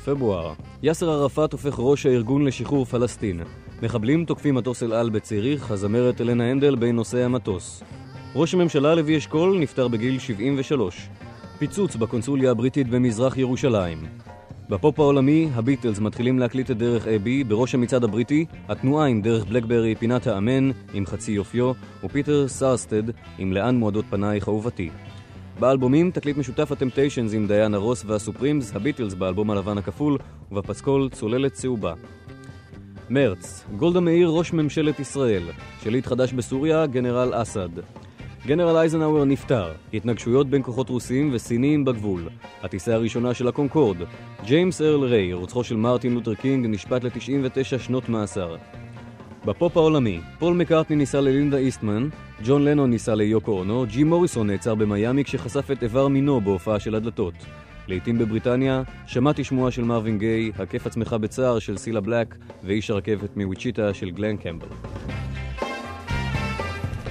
פברואר, 0.05 0.53
יאסר 0.83 1.11
ערפאת 1.11 1.53
הופך 1.53 1.75
ראש 1.79 2.07
הארגון 2.07 2.45
לשחרור 2.45 2.85
פלסטין. 2.85 3.41
מחבלים 3.83 4.25
תוקפים 4.25 4.55
מטוס 4.55 4.83
אל 4.83 4.93
על 4.93 5.11
בציריך, 5.11 5.71
הזמרת 5.71 6.21
אלנה 6.21 6.51
הנדל 6.51 6.75
בין 6.75 6.97
נוסעי 6.97 7.25
המטוס. 7.25 7.83
ראש 8.35 8.55
הממשלה 8.55 8.95
לוי 8.95 9.19
אשכול 9.19 9.59
נפטר 9.59 9.89
בגיל 9.89 10.19
73. 10.19 11.09
פיצוץ 11.59 11.97
בקונסוליה 11.97 12.51
הבריטית 12.51 12.89
במזרח 12.89 13.37
ירושלים. 13.37 13.99
בפופ 14.69 15.01
העולמי, 15.01 15.49
הביטלס 15.55 15.99
מתחילים 15.99 16.39
להקליט 16.39 16.71
את 16.71 16.79
דרך 16.79 17.07
אבי 17.07 17.45
בראש 17.45 17.75
המצעד 17.75 18.05
הבריטי, 18.05 18.47
התנועה 18.69 19.07
עם 19.07 19.23
דרך 19.23 19.45
בלקברי 19.45 19.95
פינת 19.95 20.27
האמן 20.27 20.71
עם 20.95 21.07
חצי 21.07 21.33
יופיו, 21.33 21.73
ופיטר 22.05 22.49
סארסטד 22.49 23.05
עם 23.39 23.53
לאן 23.53 23.77
מועדות 23.77 24.05
פנייך 24.11 24.49
אהובתי. 24.49 24.91
באלבומים 25.61 26.11
תקליט 26.11 26.37
משותף 26.37 26.73
הטמפטיישנס 26.73 27.35
עם 27.35 27.47
דיאנה 27.47 27.77
רוס 27.77 28.05
והסופרימס, 28.07 28.77
הביטלס 28.77 29.15
באלבום 29.15 29.51
הלבן 29.51 29.79
הכפול, 29.79 30.19
ובפסקול 30.53 31.09
צוללת 31.09 31.53
צהובה. 31.53 31.95
מרץ, 33.13 33.65
גולדה 33.77 34.01
מאיר 34.01 34.29
ראש 34.29 34.53
ממשלת 34.53 35.01
ישראל. 35.01 35.43
שליט 35.83 36.07
חדש 36.07 36.33
בסוריה, 36.33 36.87
גנרל 36.87 37.43
אסד. 37.43 37.69
גנרל 38.47 38.77
אייזנהאואר 38.77 39.25
נפטר. 39.25 39.73
התנגשויות 39.95 40.51
בין 40.51 40.63
כוחות 40.63 40.89
רוסיים 40.89 41.31
וסינים 41.33 41.85
בגבול. 41.85 42.29
הטיסה 42.63 42.95
הראשונה 42.95 43.35
של 43.35 43.49
הקונקורד. 43.49 43.97
ג'יימס 44.45 44.81
ארל 44.81 45.05
ריי, 45.05 45.33
רוצחו 45.33 45.65
של 45.65 45.77
מרטין 45.77 46.15
לותר 46.15 46.35
קינג, 46.35 46.67
נשפט 46.67 47.05
ל-99 47.05 47.79
שנות 47.79 48.09
מאסר. 48.09 48.57
בפופ 49.45 49.77
העולמי, 49.77 50.21
פול 50.39 50.55
מקארטני 50.55 50.97
נישא 50.97 51.21
ללינדה 51.21 51.57
איסטמן, 51.57 52.09
ג'ון 52.45 52.65
לנון 52.65 52.91
נישא 52.91 53.15
ליוקו 53.15 53.53
אונו, 53.53 53.85
ג'ים 53.89 54.05
מוריסון 54.05 54.47
נעצר 54.47 54.75
במיאמי 54.75 55.25
כשחשף 55.25 55.71
את 55.71 55.83
איבר 55.83 56.09
מינו 56.09 56.41
בהופעה 56.41 56.81
של 56.81 56.95
הדלתות. 56.95 57.35
להיטים 57.89 58.19
בבריטניה, 58.19 58.83
שמעתי 59.07 59.45
שמועה 59.45 59.71
של 59.71 59.85
מרווין 59.85 60.19
גיי, 60.19 60.53
הקף 60.59 60.87
עצמך 60.87 61.17
בצער 61.21 61.59
של 61.59 61.77
סילה 61.77 62.01
בלק, 62.01 62.37
ואיש 62.65 62.91
הרכבת 62.91 63.37
מוויצ'יטה 63.37 63.95
של 63.95 64.11
גלן 64.11 64.37
קמבל. 64.37 64.67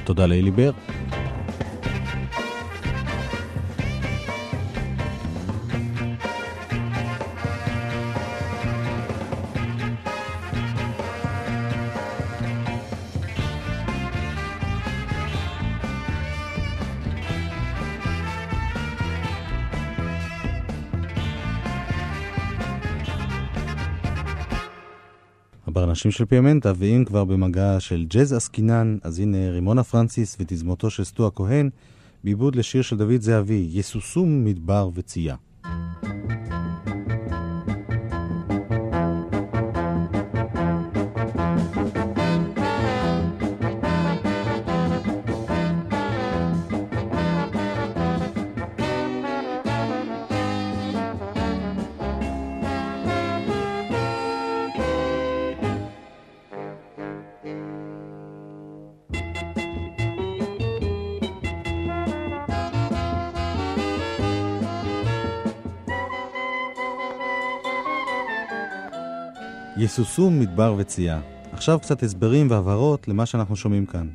תודה 0.04 0.26
לאלי 0.26 0.52
בר. 0.52 0.72
הברנשים 26.02 26.18
של 26.18 26.26
פיאמנטה, 26.26 26.74
ואם 26.76 27.04
כבר 27.08 27.26
במגע 27.26 27.80
של 27.80 28.06
ג'אז 28.10 28.34
עסקינן, 28.34 28.98
אז 29.04 29.20
הנה 29.20 29.50
רימונה 29.50 29.84
פרנסיס 29.84 30.38
ותזמורתו 30.40 30.90
של 30.90 31.04
סטו 31.04 31.28
הכהן, 31.28 31.70
בעיבוד 32.24 32.56
לשיר 32.56 32.82
של 32.82 32.98
דוד 32.98 33.22
זהבי, 33.22 33.70
יסוסום 33.72 34.46
מדבר 34.46 34.90
וצייה. 34.94 35.36
יסוסום 69.92 70.40
מדבר 70.40 70.76
וצייה. 70.78 71.20
עכשיו 71.52 71.80
קצת 71.80 72.04
הסברים 72.04 72.48
והבהרות 72.50 73.08
למה 73.08 73.26
שאנחנו 73.26 73.56
שומעים 73.56 73.86
כאן. 73.86 74.08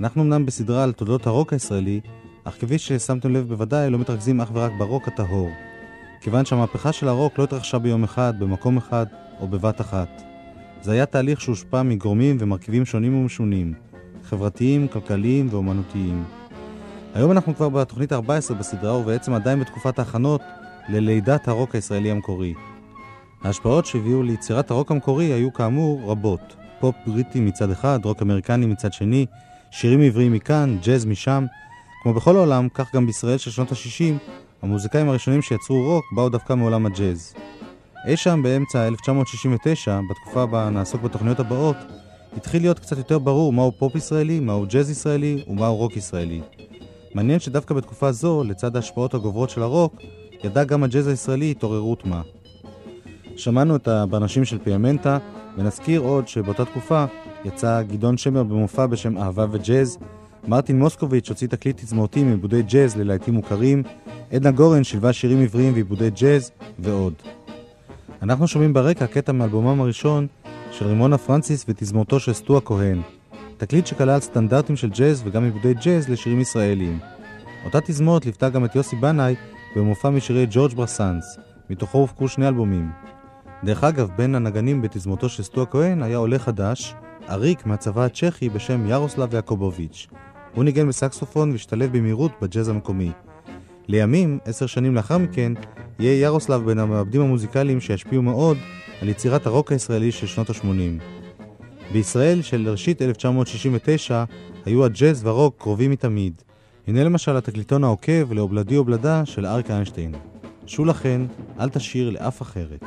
אנחנו 0.00 0.22
אמנם 0.22 0.46
בסדרה 0.46 0.84
על 0.84 0.92
תולדות 0.92 1.26
הרוק 1.26 1.52
הישראלי, 1.52 2.00
אך 2.44 2.54
כפי 2.60 2.78
ששמתם 2.78 3.32
לב 3.34 3.48
בוודאי 3.48 3.90
לא 3.90 3.98
מתרכזים 3.98 4.40
אך 4.40 4.50
ורק 4.52 4.72
ברוק 4.78 5.08
הטהור. 5.08 5.50
כיוון 6.20 6.44
שהמהפכה 6.44 6.92
של 6.92 7.08
הרוק 7.08 7.38
לא 7.38 7.44
התרחשה 7.44 7.78
ביום 7.78 8.04
אחד, 8.04 8.34
במקום 8.38 8.76
אחד 8.76 9.06
או 9.40 9.48
בבת 9.48 9.80
אחת. 9.80 10.22
זה 10.82 10.92
היה 10.92 11.06
תהליך 11.06 11.40
שהושפע 11.40 11.82
מגורמים 11.82 12.36
ומרכיבים 12.40 12.84
שונים 12.84 13.14
ומשונים, 13.14 13.74
חברתיים, 14.24 14.88
כלכליים 14.88 15.48
ואומנותיים. 15.50 16.24
היום 17.14 17.30
אנחנו 17.30 17.56
כבר 17.56 17.68
בתוכנית 17.68 18.12
ה-14 18.12 18.54
בסדרה 18.54 18.96
ובעצם 18.96 19.32
עדיין 19.32 19.60
בתקופת 19.60 19.98
ההכנות 19.98 20.42
ללידת 20.88 21.48
הרוק 21.48 21.74
הישראלי 21.74 22.10
המקורי. 22.10 22.54
ההשפעות 23.42 23.86
שהביאו 23.86 24.22
ליצירת 24.22 24.70
הרוק 24.70 24.90
המקורי 24.90 25.24
היו 25.24 25.52
כאמור 25.52 26.10
רבות. 26.10 26.56
פופ 26.80 26.94
בריטי 27.06 27.40
מצד 27.40 27.70
אחד, 27.70 28.00
רוק 28.04 28.22
אמריקני 28.22 28.66
מצד 28.66 28.92
שני, 28.92 29.26
שירים 29.70 30.00
עבריים 30.00 30.32
מכאן, 30.32 30.78
ג'אז 30.82 31.06
משם. 31.06 31.46
כמו 32.02 32.14
בכל 32.14 32.36
העולם, 32.36 32.68
כך 32.74 32.94
גם 32.94 33.06
בישראל 33.06 33.38
של 33.38 33.50
שנות 33.50 33.72
ה-60, 33.72 34.34
המוזיקאים 34.62 35.08
הראשונים 35.08 35.42
שיצרו 35.42 35.82
רוק 35.82 36.04
באו 36.12 36.28
דווקא 36.28 36.52
מעולם 36.52 36.86
הג'אז. 36.86 37.34
אי 38.06 38.16
שם 38.16 38.40
באמצע 38.42 38.86
1969, 38.86 40.00
בתקופה 40.10 40.46
בה 40.46 40.70
נעסוק 40.70 41.02
בתוכניות 41.02 41.40
הבאות, 41.40 41.76
התחיל 42.36 42.62
להיות 42.62 42.78
קצת 42.78 42.98
יותר 42.98 43.18
ברור 43.18 43.52
מהו 43.52 43.72
פופ 43.78 43.94
ישראלי, 43.94 44.40
מהו 44.40 44.66
ג'אז 44.68 44.90
ישראלי 44.90 45.44
ומהו 45.48 45.76
רוק 45.76 45.96
ישראלי. 45.96 46.40
מעניין 47.14 47.40
שדווקא 47.40 47.74
בתקופה 47.74 48.12
זו, 48.12 48.44
לצד 48.44 48.76
ההשפעות 48.76 49.14
הגוברות 49.14 49.50
של 49.50 49.62
הרוק, 49.62 49.94
ידע 50.44 50.64
גם 50.64 50.84
הג'אז 50.84 51.06
הישראלי 51.06 51.50
התעוררות 51.50 52.06
מה. 52.06 52.22
שמענו 53.38 53.76
את 53.76 53.88
הבנשים 53.88 54.44
של 54.44 54.58
פיאמנטה, 54.58 55.18
ונזכיר 55.56 56.00
עוד 56.00 56.28
שבאותה 56.28 56.64
תקופה 56.64 57.04
יצא 57.44 57.82
גדעון 57.82 58.16
שמר 58.16 58.42
במופע 58.42 58.86
בשם 58.86 59.18
אהבה 59.18 59.46
וג'אז, 59.50 59.98
מרטין 60.48 60.78
מוסקוביץ' 60.78 61.28
הוציא 61.28 61.48
תקליט 61.48 61.80
תזמורתי 61.80 62.24
מעיבודי 62.24 62.62
ג'אז 62.62 62.96
ללהיטים 62.96 63.34
מוכרים, 63.34 63.82
עדנה 64.32 64.50
גורן 64.50 64.84
שילבה 64.84 65.12
שירים 65.12 65.42
עבריים 65.42 65.72
ועיבודי 65.72 66.10
ג'אז, 66.10 66.50
ועוד. 66.78 67.14
אנחנו 68.22 68.48
שומעים 68.48 68.72
ברקע 68.72 69.06
קטע 69.06 69.32
מאלבומם 69.32 69.80
הראשון 69.80 70.26
של 70.70 70.86
רימונה 70.86 71.18
פרנסיס 71.18 71.64
ותזמורתו 71.68 72.20
של 72.20 72.32
סטו 72.32 72.56
הכהן, 72.56 73.00
תקליט 73.56 73.86
שכלל 73.86 74.20
סטנדרטים 74.20 74.76
של 74.76 74.90
ג'אז 74.90 75.22
וגם 75.24 75.44
עיבודי 75.44 75.74
ג'אז 75.74 76.08
לשירים 76.08 76.40
ישראליים. 76.40 76.98
אותה 77.64 77.80
תזמורת 77.80 78.24
ליוותה 78.24 78.48
גם 78.48 78.64
את 78.64 78.76
יוסי 78.76 78.96
בנאי 78.96 79.34
במופע 79.76 80.10
משירי 80.10 80.46
ג'ורג' 80.50 80.74
ברסאנס, 80.74 81.38
מתוכו 81.70 81.98
הופקו 81.98 82.28
שני 82.28 82.48
אלבומים. 82.48 83.07
דרך 83.64 83.84
אגב, 83.84 84.10
בין 84.16 84.34
הנגנים 84.34 84.82
בתזמורתו 84.82 85.28
של 85.28 85.42
סטו 85.42 85.62
הכהן 85.62 86.02
היה 86.02 86.16
עולה 86.16 86.38
חדש, 86.38 86.94
עריק 87.26 87.66
מהצבא 87.66 88.04
הצ'כי 88.04 88.48
בשם 88.48 88.86
ירוסלב 88.86 89.34
יעקובוביץ'. 89.34 90.06
הוא 90.54 90.64
ניגן 90.64 90.88
בסקסופון 90.88 91.52
והשתלב 91.52 91.96
במהירות 91.96 92.32
בג'אז 92.42 92.68
המקומי. 92.68 93.10
לימים, 93.88 94.38
עשר 94.44 94.66
שנים 94.66 94.94
לאחר 94.94 95.18
מכן, 95.18 95.52
יהיה 95.98 96.20
ירוסלב 96.26 96.64
בין 96.64 96.78
המעבדים 96.78 97.20
המוזיקליים 97.20 97.80
שישפיעו 97.80 98.22
מאוד 98.22 98.56
על 99.02 99.08
יצירת 99.08 99.46
הרוק 99.46 99.72
הישראלי 99.72 100.12
של 100.12 100.26
שנות 100.26 100.50
ה-80. 100.50 101.02
בישראל 101.92 102.42
של 102.42 102.68
ראשית 102.68 103.02
1969 103.02 104.24
היו 104.64 104.84
הג'אז 104.84 105.24
והרוק 105.24 105.54
קרובים 105.58 105.90
מתמיד. 105.90 106.42
הנה 106.86 107.04
למשל 107.04 107.36
התקליטון 107.36 107.84
העוקב 107.84 108.32
לאובלדי 108.32 108.76
אובלדה 108.76 109.26
של 109.26 109.46
אריק 109.46 109.70
איינשטיין. 109.70 110.14
שו 110.66 110.84
לכן, 110.84 111.20
אל 111.60 111.68
תשאיר 111.68 112.10
לאף 112.10 112.42
אחרת. 112.42 112.84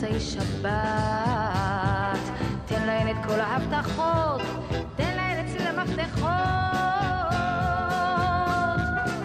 ומוצאי 0.00 0.20
שבת. 0.20 0.68
תן 2.66 2.86
להן 2.86 3.08
את 3.08 3.16
כל 3.26 3.40
ההבטחות, 3.40 4.42
תן 4.96 5.16
להן 5.16 5.46
אצלי 5.46 5.68
המפתחות. 5.68 6.28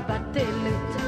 בדלת. 0.08 1.02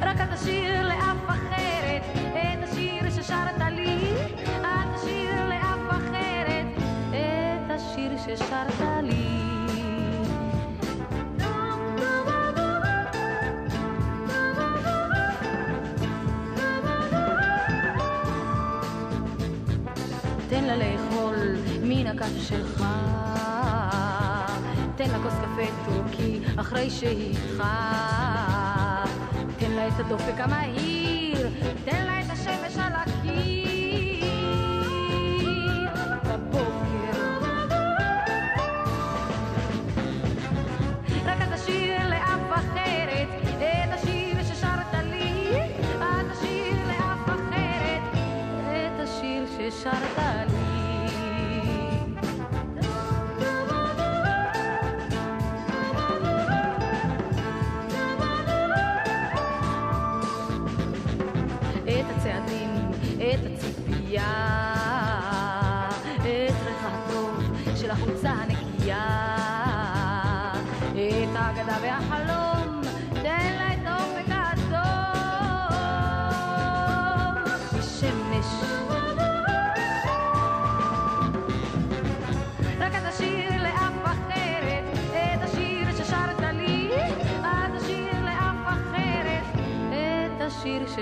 רק 0.00 0.20
אל 0.20 0.36
תשאיר 0.36 0.88
לאף 0.88 1.26
אחרת 1.28 2.02
את 2.32 2.62
השיר 2.62 3.10
ששרת 3.10 3.60
לי. 3.70 4.14
אל 4.64 4.96
תשאיר 4.96 5.48
לאף 5.48 5.90
אחרת 5.90 6.66
את 7.10 7.70
השיר 7.70 8.12
ששרת 8.18 8.80
לי. 9.02 9.21
הכף 22.22 22.48
שלך. 22.48 22.84
תן 24.96 25.10
לה 25.10 25.18
כוס 25.22 25.34
קפה 25.34 25.62
טורקי 25.84 26.40
אחרי 26.56 26.90
שהתחת. 26.90 27.64
תן 29.58 29.70
לה 29.70 29.88
את 29.88 30.00
הדופק 30.00 30.34
המהיר, 30.38 31.48
תן 31.84 32.06
לה 32.06 32.21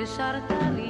ששרת 0.07 0.51
לי. 0.77 0.89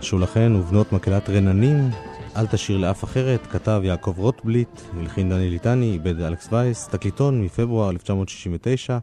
שולחן 0.00 0.56
ובנות 0.56 0.92
מקהלת 0.92 1.30
רננים, 1.30 1.90
אל 2.36 2.46
תשאיר 2.46 2.78
לאף 2.78 3.04
אחרת, 3.04 3.46
כתב 3.46 3.80
יעקב 3.84 4.14
רוטבליט, 4.18 4.80
הלחין 5.00 5.30
דני 5.30 5.50
ליטני, 5.50 5.92
איבד 5.92 6.20
אלכס 6.20 6.48
וייס, 6.52 6.88
תקליטון 6.88 7.42
מפברואר 7.42 7.90
1969. 7.90 8.98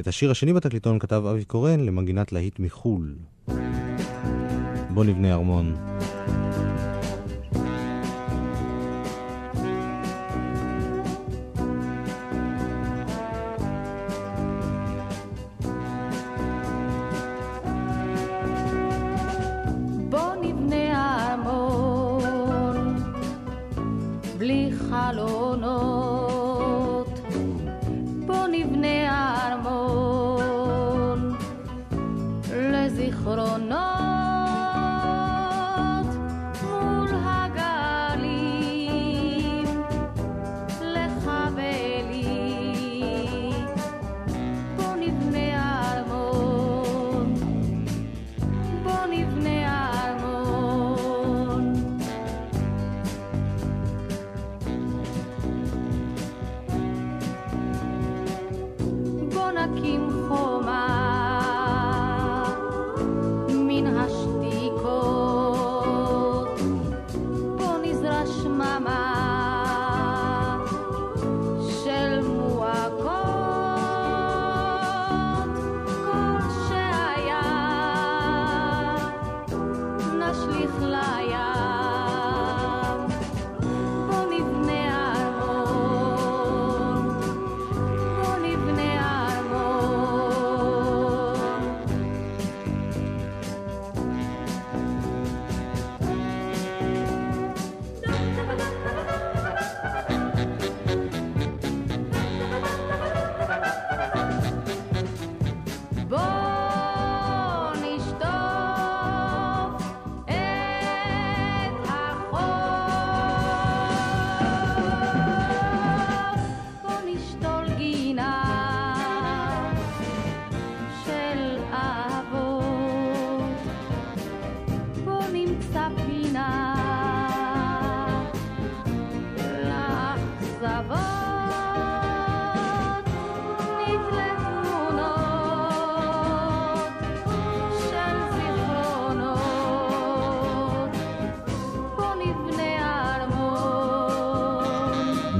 את 0.00 0.06
השיר 0.06 0.30
השני 0.30 0.52
בתקליטון 0.52 0.98
כתב 0.98 1.22
אבי 1.30 1.44
קורן 1.44 1.80
למנגינת 1.80 2.32
להיט 2.32 2.58
מחו"ל. 2.60 3.14
בוא 4.90 5.04
נבנה 5.04 5.34
ארמון. 5.34 5.97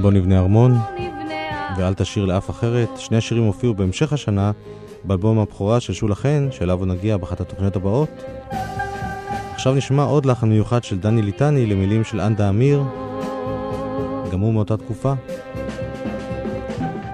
ארמון. 0.08 0.14
בוא 0.14 0.20
נבנה 0.20 0.38
ארמון, 0.38 0.78
ואל 1.76 1.94
תשאיר 1.94 2.24
לאף 2.24 2.50
אחרת. 2.50 2.88
שני 2.96 3.16
השירים 3.16 3.44
הופיעו 3.44 3.74
בהמשך 3.74 4.12
השנה 4.12 4.52
באלבום 5.04 5.38
הבכורה 5.38 5.80
של 5.80 5.92
שולה 5.92 6.14
חן, 6.14 6.48
שאליו 6.50 6.84
נגיע 6.84 7.16
באחת 7.16 7.40
התוכניות 7.40 7.76
הבאות. 7.76 8.08
עכשיו 9.54 9.74
נשמע 9.74 10.02
עוד 10.02 10.26
לחן 10.26 10.48
מיוחד 10.48 10.84
של 10.84 10.98
דני 10.98 11.22
ליטני 11.22 11.66
למילים 11.66 12.04
של 12.04 12.20
אנדה 12.20 12.48
אמיר, 12.48 12.82
גם 14.32 14.40
הוא 14.40 14.52
מאותה 14.52 14.76
תקופה. 14.76 15.12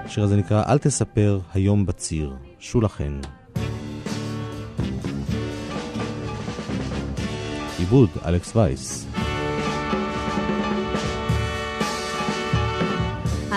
השיר 0.05 0.23
הזה 0.23 0.35
נקרא 0.35 0.63
"אל 0.67 0.77
תספר 0.77 1.39
היום 1.53 1.85
בציר", 1.85 2.33
שולה 2.59 2.87
חן. 2.87 3.19
עיבוד 7.79 8.09
אלכס 8.25 8.55
וייס. 8.55 9.14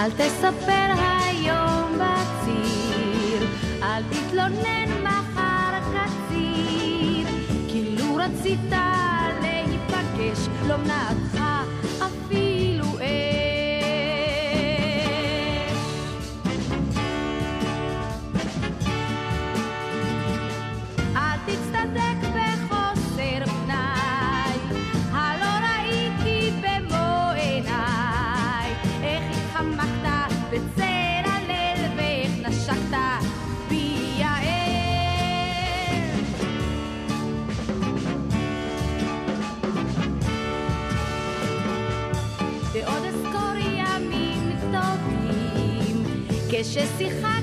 אל 0.09 0.13
תספר 0.13 0.93
היום 1.27 1.93
בציר, 1.95 3.49
אל 3.83 4.03
תתלונן 4.03 5.03
מחר 5.03 5.79
קציר, 5.93 7.27
כאילו 7.69 8.17
רצית 8.17 8.61
להיפגש, 9.43 10.49
לא 10.69 10.77
מנעתך 10.77 11.28
טובים 46.51 47.38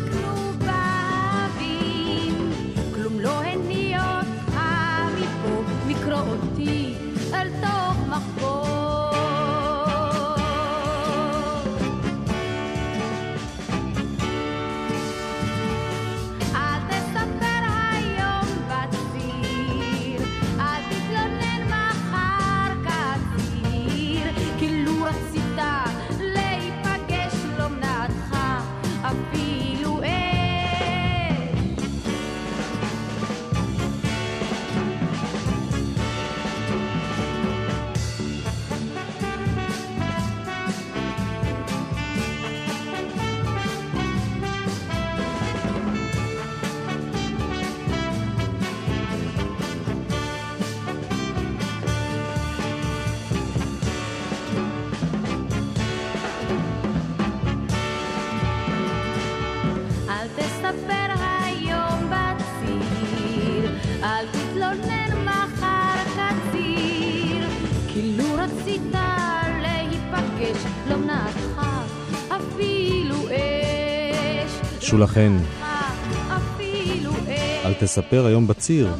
אפילו 75.03 77.11
אש. 77.11 77.65
אל 77.65 77.73
תספר 77.73 78.25
היום 78.25 78.47
בציר. 78.47 78.93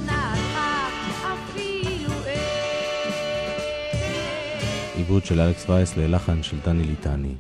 עיבוד 4.96 5.26
של 5.26 5.40
אלכס 5.40 5.70
וייס 5.70 5.98
ללחן 5.98 6.44
של 6.44 6.58
דני 6.66 6.84
ליטני. 6.84 7.36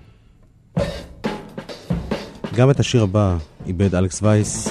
גם 2.56 2.70
את 2.70 2.80
השיר 2.80 3.04
הבא 3.04 3.38
איבד 3.66 3.96
אלכס 3.96 4.24
וייס, 4.24 4.70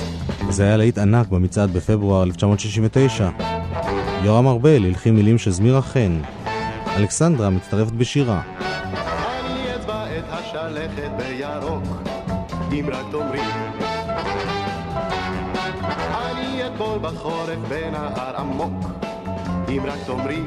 זה 0.51 0.65
היה 0.65 0.77
להיט 0.77 0.99
ענק 0.99 1.29
במצעד 1.29 1.73
בפברואר 1.73 2.23
1969. 2.23 3.31
יורם 4.25 4.47
ארבל 4.47 4.85
הלחין 4.85 5.15
מילים 5.15 5.39
של 5.39 5.51
זמירה 5.51 5.83
חן. 5.83 6.21
אלכסנדרה 6.97 7.51
מצטרפת 7.51 7.93
בשירה. 7.93 8.41
אני 8.41 9.77
אצבע 9.77 10.19
את 10.19 10.25
השלכת 10.29 11.11
בירוק, 11.17 11.84
אם 12.75 12.87
רק 12.93 13.07
תאמרי. 13.11 13.41
אני 16.13 16.67
אטבול 16.67 16.99
בחורף 16.99 17.59
בנהר 17.69 18.37
עמוק, 18.37 18.85
אם 19.69 19.83
רק 19.87 19.99
תאמרי. 20.07 20.43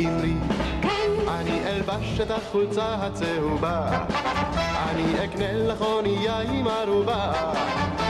אמרי. 0.00 0.34
אני 1.28 1.66
אלבש 1.66 2.20
את 2.20 2.30
החולצה 2.30 2.94
הצהובה, 2.94 4.04
אני 4.88 5.24
אקנה 5.24 5.52
לך 5.52 5.80
אונייה 5.80 6.40
עם 6.40 6.68
ערובה, 6.68 7.32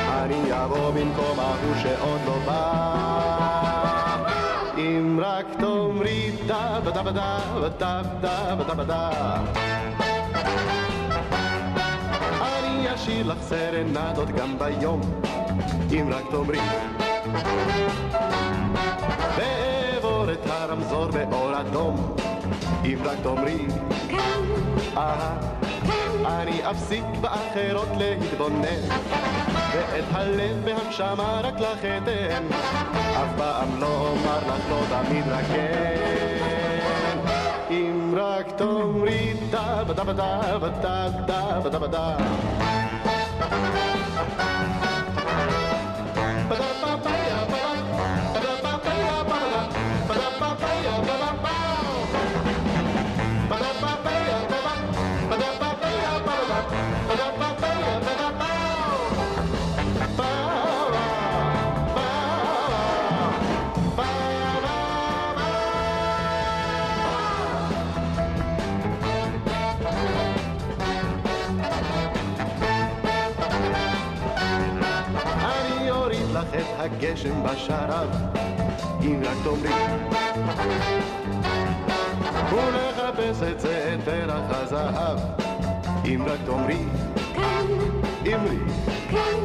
אני 0.09 0.65
אבוא 0.65 0.91
במקום 0.91 1.41
ההוא 1.41 1.75
שעוד 1.83 2.21
לא 2.27 2.39
בא. 2.47 3.09
אם 4.77 5.21
רק 5.23 5.47
תאמרי 5.59 6.31
דה 6.47 6.81
בדה 6.85 7.03
בדה 7.03 7.39
בדה 7.63 8.03
בדה 8.21 8.55
בדה 8.55 8.75
בדה 8.75 9.78
אני 12.99 13.05
אשאיר 13.05 13.27
לך 13.27 13.39
סרנדות 13.43 14.29
גם 14.31 14.59
ביום 14.59 15.01
אם 15.93 16.09
רק 16.13 16.25
תאמרי. 16.31 16.59
ואעבור 19.37 20.33
את 20.33 20.47
הרמזור 20.47 21.07
באור 21.07 21.61
אדום 21.61 22.17
אם 22.85 22.99
רק 23.05 23.19
תאמרי. 23.23 23.67
אהה 24.97 25.37
אני 26.27 26.71
אפסיק 26.71 27.05
באחרות 27.21 27.89
להתבונן 27.99 28.83
ואת 29.73 30.05
הלב 30.13 30.57
והנשמה 30.65 31.41
רק 31.45 31.61
לך 31.61 31.85
אתן. 31.85 32.45
אף 33.13 33.29
פעם 33.37 33.81
לא 33.81 34.09
אומר 34.09 34.39
לך 34.39 34.63
לא 34.71 34.81
תמיד 34.89 35.25
רק 35.29 35.45
כן. 35.47 37.19
אם 37.71 38.15
רק 38.17 38.47
תאמרי 38.57 39.33
דה 39.51 39.85
בדה 39.89 40.05
בדה 40.05 40.59
בדה 40.59 41.09
בדה 41.09 41.61
בדה 41.61 41.79
בדה 41.79 42.17
אני 44.19 44.58
הגשם 76.93 77.43
בשרב, 77.43 78.09
אם 79.03 79.23
רק 79.25 79.37
תאמרי. 79.45 79.71
ונחפש 82.53 83.43
את 83.53 83.61
זה 83.61 83.95
את 83.95 84.05
פרח 84.05 84.45
הזהב, 84.49 85.19
אם 86.05 86.25
רק 86.27 86.39
תאמרי. 86.47 86.85
אמרי, 88.27 88.59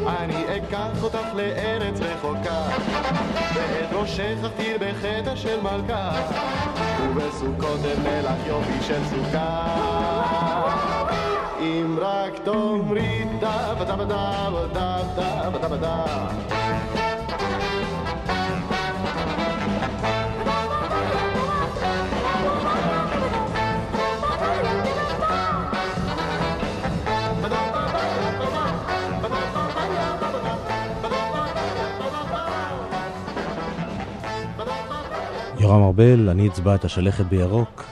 אני 0.08 0.58
אקח 0.58 1.04
אותך 1.04 1.28
לארץ 1.36 2.00
רחוקה, 2.00 2.64
ואת 3.54 3.94
ראשך 3.94 4.38
אכתיר 4.46 4.78
בחטא 4.80 5.36
של 5.36 5.62
מלכה, 5.62 6.12
ובסוכות 7.02 7.80
אבנה 7.94 8.22
לך 8.22 8.48
יופי 8.48 8.84
של 8.84 9.00
סוכה. 9.10 9.66
אם 11.60 11.98
רק 12.02 12.40
תאמרי 12.44 13.26
דה 13.40 13.74
בדה 13.80 13.96
בדה 13.96 14.50
בדה 14.54 14.98
בדה 15.50 15.68
בדה 15.68 16.63
יורם 35.74 35.86
ארבל, 35.86 36.30
אני 36.30 36.48
אצבע 36.48 36.76
את 36.76 36.86
השלכת 36.86 37.26
בירוק. 37.26 37.84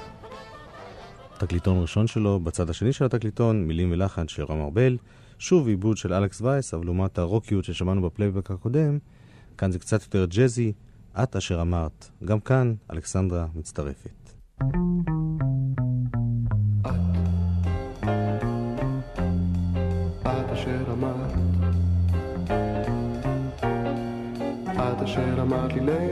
תקליטון 1.38 1.82
ראשון 1.82 2.07
שלו, 2.07 2.39
בצד 2.39 2.69
השני 2.69 2.93
של 2.93 3.05
התקליטון, 3.05 3.67
מילים 3.67 3.91
ולחן 3.91 4.27
של 4.27 4.41
יורם 4.41 4.61
ארבל. 4.61 4.97
שוב 5.39 5.67
עיבוד 5.67 5.97
של 5.97 6.13
אלכס 6.13 6.41
וייס, 6.41 6.73
אבל 6.73 6.86
לעומת 6.86 7.17
הרוקיות 7.17 7.63
ששמענו 7.63 8.01
בפלייבק 8.01 8.51
הקודם, 8.51 8.97
כאן 9.57 9.71
זה 9.71 9.79
קצת 9.79 10.03
יותר 10.03 10.25
ג'אזי, 10.25 10.73
את 11.23 11.36
אשר 11.36 11.61
אמרת. 11.61 12.09
גם 12.25 12.39
כאן 12.39 12.73
אלכסנדרה 12.91 13.45
מצטרפת. 13.55 14.29
את 24.75 25.01
אשר 25.03 25.41
אמרת 25.41 25.73
לי 25.73 26.11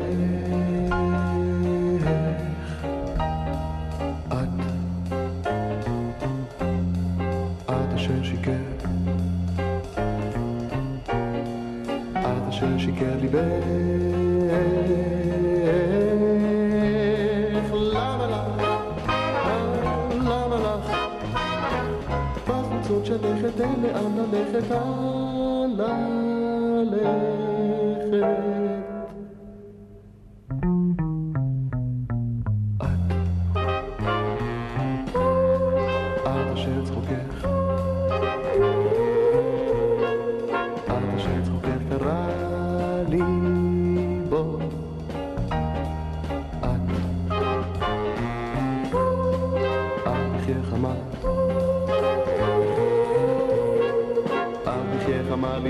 ליבך 13.33 13.63
למה 17.73 18.27
לך 18.27 18.63
למה 20.23 20.55
לך 20.55 20.91
בחוצות 22.47 23.05
שלכת 23.05 23.61
אין 23.61 23.83
לאן 23.83 24.15
ללכת, 24.17 24.71
לאן 25.77 26.18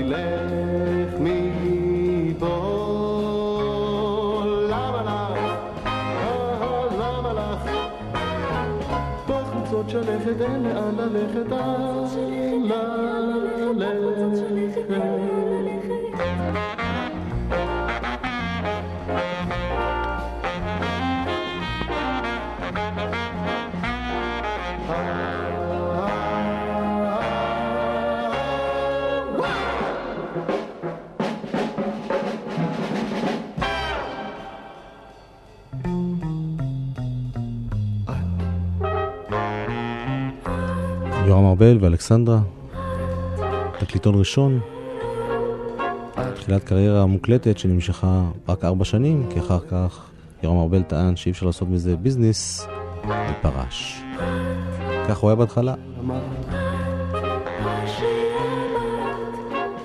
בחייך 0.08 0.40
אמר 0.50 0.64
לי 0.64 1.04
לך 1.04 1.14
מפה 1.20 2.46
למה 4.70 5.02
לך? 5.02 5.86
אה, 5.86 6.86
למה 6.98 7.32
לך? 7.32 7.70
בחוצות 9.28 9.90
שלכת 9.90 10.40
אין 10.40 10.62
לאן 10.62 10.94
ללכת 10.96 11.52
אל 11.52 12.08
ללכת 13.76 15.39
ארבל 41.62 41.78
ואלכסנדרה, 41.80 42.40
תקליטון 43.78 44.14
ראשון, 44.18 44.60
תחילת 46.34 46.64
קריירה 46.64 47.06
מוקלטת 47.06 47.58
שנמשכה 47.58 48.22
רק 48.48 48.64
ארבע 48.64 48.84
שנים, 48.84 49.26
כי 49.30 49.40
אחר 49.40 49.58
כך 49.70 50.10
יורם 50.42 50.58
ארבל 50.58 50.82
טען 50.82 51.16
שאי 51.16 51.32
אפשר 51.32 51.46
לעשות 51.46 51.68
מזה 51.68 51.96
ביזנס, 51.96 52.66
ופרש. 53.04 54.02
כך 55.08 55.18
הוא 55.18 55.30
היה 55.30 55.36
בהתחלה. 55.36 55.74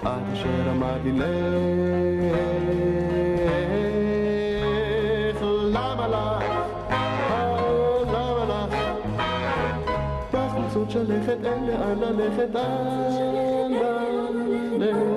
עד 0.04 0.22
אשר 0.34 0.72
אמר 0.72 0.98
לי 1.04 1.12
לך, 1.12 1.75
שלכת 10.96 11.38
אין 11.44 11.68
לאן 11.68 12.00
ללכת, 12.00 12.56
אל 12.56 13.72
ללכת. 14.72 15.16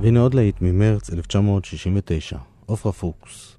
והנה 0.00 0.20
עוד 0.20 0.34
להיט 0.34 0.56
ממרץ 0.60 1.10
1969, 1.10 2.38
עופרה 2.66 2.92
פוקס. 2.92 3.51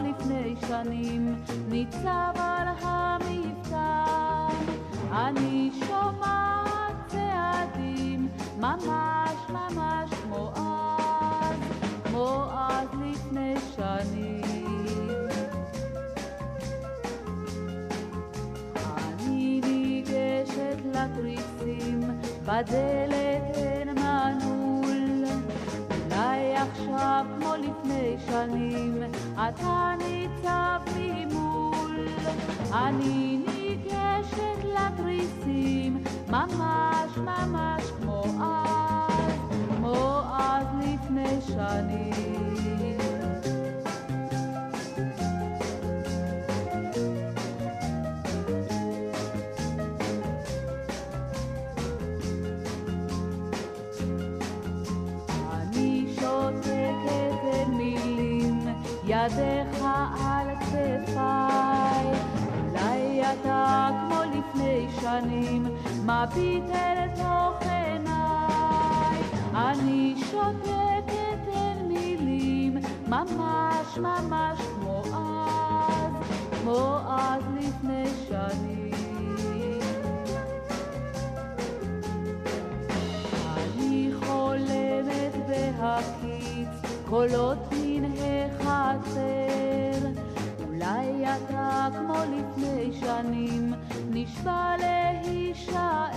לפני 0.00 0.54
שנים 0.68 1.42
ניצב 1.68 2.32
על 2.34 2.68
המפתן 2.80 4.56
אני 5.12 5.70
שומעת 5.86 6.96
צעדים 7.06 8.28
ממש 8.60 9.38
ממש 9.48 10.10
כמו 10.22 10.50
אז 10.56 11.56
כמו 12.04 12.44
אז 12.52 12.88
לפני 13.00 13.54
שנים 13.76 14.42
אני 18.96 19.60
ניגשת 19.64 20.78
לתריסים, 20.84 22.00
בדלת. 22.44 23.16
אולי 23.56 23.95
עכשיו 26.56 27.26
כמו 27.38 27.52
לפני 27.58 28.16
שנים, 28.26 29.02
אתה 29.34 29.92
ניצב 29.98 30.80
ממול. 30.96 32.06
אני 32.72 33.38
ניגשת 33.46 34.64
לתריסים, 34.64 36.04
ממש 36.28 37.16
ממש 37.16 37.82
כמו 38.00 38.22
אז, 38.42 39.40
כמו 39.76 40.20
אז 40.38 40.66
לפני 40.80 41.40
שנים. 41.46 42.85
ידיך 59.26 59.84
על 60.24 60.48
כתפיי. 60.60 62.06
אולי 62.68 63.22
אתה 63.22 63.88
כמו 64.00 64.20
לפני 64.24 64.86
שנים, 65.00 65.66
מביט 66.02 66.64
אל 66.70 67.08
תוך 67.16 67.70
עיניי. 67.70 69.20
אני 69.54 70.14
שותקת 70.30 71.48
אין 71.48 71.88
מילים, 71.88 72.76
ממש 73.08 73.98
ממש 73.98 74.58
כמו 74.74 75.02
אז, 75.04 76.12
כמו 76.62 76.98
אז 77.08 77.42
לפני 77.58 78.04
שנים. 78.28 78.92
אני 83.56 84.10
חולמת 84.24 85.32
בהקיץ 85.48 86.68
קולות 87.08 87.75
מן 88.76 88.98
החצר 89.00 90.08
אולי 90.68 91.24
אתה 91.24 91.88
כמו 91.98 92.14
לפני 92.14 92.92
שנים 93.00 93.74
נשבע 94.10 94.74
להישאר. 94.78 96.10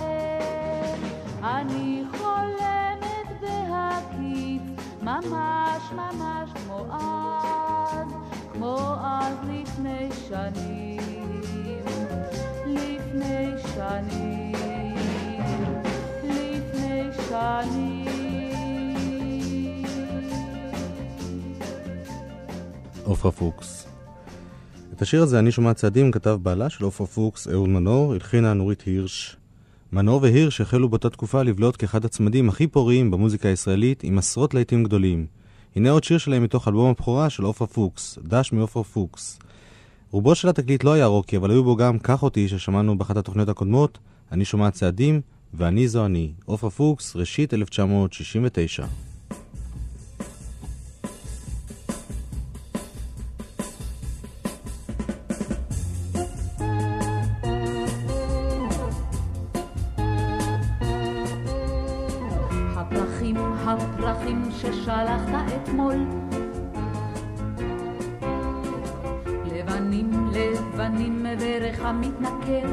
אני 1.42 2.02
חולמת 2.10 3.40
בהקיץ 3.40 4.62
ממש 5.02 5.92
ממש 5.92 6.50
כמו 6.54 6.86
אז 6.92 8.08
כמו 8.52 8.94
אז 9.02 9.36
לפני 9.48 10.08
שנים. 10.28 11.40
לפני 12.66 13.52
שנים 13.74 14.96
לפני 16.24 17.10
שנים. 17.28 17.99
עופרה 23.10 23.32
פוקס. 23.32 23.86
את 24.92 25.02
השיר 25.02 25.22
הזה, 25.22 25.38
אני 25.38 25.52
שומע 25.52 25.74
צעדים, 25.74 26.10
כתב 26.10 26.38
בעלה 26.42 26.70
של 26.70 26.84
עופרה 26.84 27.06
פוקס, 27.06 27.48
אהוד 27.48 27.68
מנור, 27.68 28.12
הלחינה 28.12 28.54
נורית 28.54 28.82
הירש. 28.82 29.36
מנור 29.92 30.22
והירש 30.22 30.60
החלו 30.60 30.88
באותה 30.88 31.10
תקופה 31.10 31.42
לבלוט 31.42 31.76
כאחד 31.78 32.04
הצמדים 32.04 32.48
הכי 32.48 32.66
פוריים 32.66 33.10
במוזיקה 33.10 33.48
הישראלית, 33.48 34.04
עם 34.04 34.18
עשרות 34.18 34.54
להיטים 34.54 34.84
גדולים. 34.84 35.26
הנה 35.76 35.90
עוד 35.90 36.04
שיר 36.04 36.18
שלהם 36.18 36.42
מתוך 36.42 36.68
אלבום 36.68 36.90
הבכורה 36.90 37.30
של 37.30 37.42
עופרה 37.42 37.66
פוקס, 37.68 38.18
דש 38.22 38.52
מעופרה 38.52 38.84
פוקס. 38.84 39.38
רובו 40.10 40.34
של 40.34 40.48
התקליט 40.48 40.84
לא 40.84 40.92
היה 40.92 41.06
רוקי, 41.06 41.36
אבל 41.36 41.50
היו 41.50 41.64
בו 41.64 41.76
גם 41.76 41.98
"קח 41.98 42.22
אותי" 42.22 42.48
ששמענו 42.48 42.98
באחת 42.98 43.16
התוכניות 43.16 43.48
הקודמות, 43.48 43.98
אני 44.32 44.44
שומע 44.44 44.70
צעדים, 44.70 45.20
ואני 45.54 45.88
זו 45.88 46.06
אני. 46.06 46.32
עופרה 46.44 46.70
פוקס, 46.70 47.16
ראשית 47.16 47.54
1969. 47.54 49.09
אתמול. 65.70 65.94
לבנים, 69.46 70.10
לבנים 70.32 71.26
ברך 71.38 71.80
המתנכר 71.84 72.68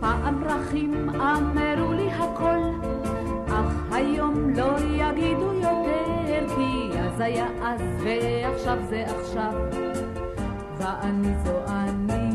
פעם 0.00 0.44
פרחים 0.44 1.10
אמרו 1.10 1.92
לי 1.92 2.10
הכל 2.12 2.58
אך 3.48 3.92
היום 3.92 4.50
לא 4.50 4.78
יגידו 4.80 5.52
יותר 5.52 6.46
כי 6.56 6.98
אז 6.98 7.20
היה 7.20 7.46
אז 7.62 7.80
ועכשיו 8.04 8.78
זה 8.88 9.04
עכשיו. 9.18 9.52
ואני 10.78 11.34
זו 11.44 11.58
אני. 11.66 12.30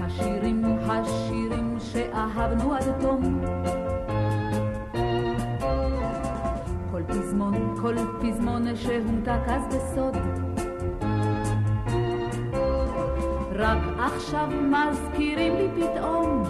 השירים, 0.00 0.64
השירים 0.64 1.76
שאהבנו 1.80 2.74
עד 2.74 3.00
תום. 3.00 3.40
פזמון, 7.42 7.76
כל 7.80 7.94
פזמון 8.20 8.76
שהומתק 8.76 9.40
אז 9.46 9.62
בסוד. 9.68 10.16
רק 13.54 13.78
עכשיו 13.98 14.48
מזכירים 14.62 15.56
לי 15.56 15.68
פתאום 15.76 16.44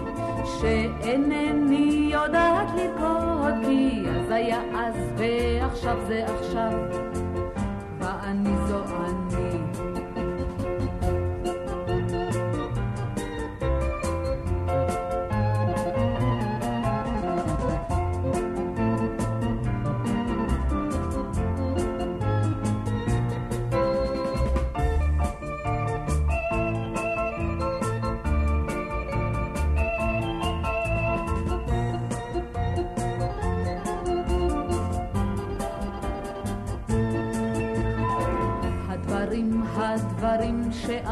שאינני 0.60 2.08
יודעת 2.12 2.68
לרקוד 2.76 3.54
כי 3.66 4.02
אז 4.08 4.30
היה 4.30 4.60
אז 4.74 4.94
ועכשיו 5.16 5.98
זה 6.06 6.24
עכשיו 6.26 6.72
ואני 7.98 8.56
זו 8.68 8.91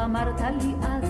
שאמרת 0.01 0.41
לי 0.41 0.73
אז. 0.81 1.03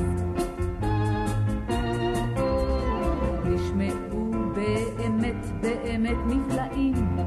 נשמעו 3.46 4.32
באמת 4.56 5.46
באמת 5.62 6.18
נפלאים. 6.28 7.18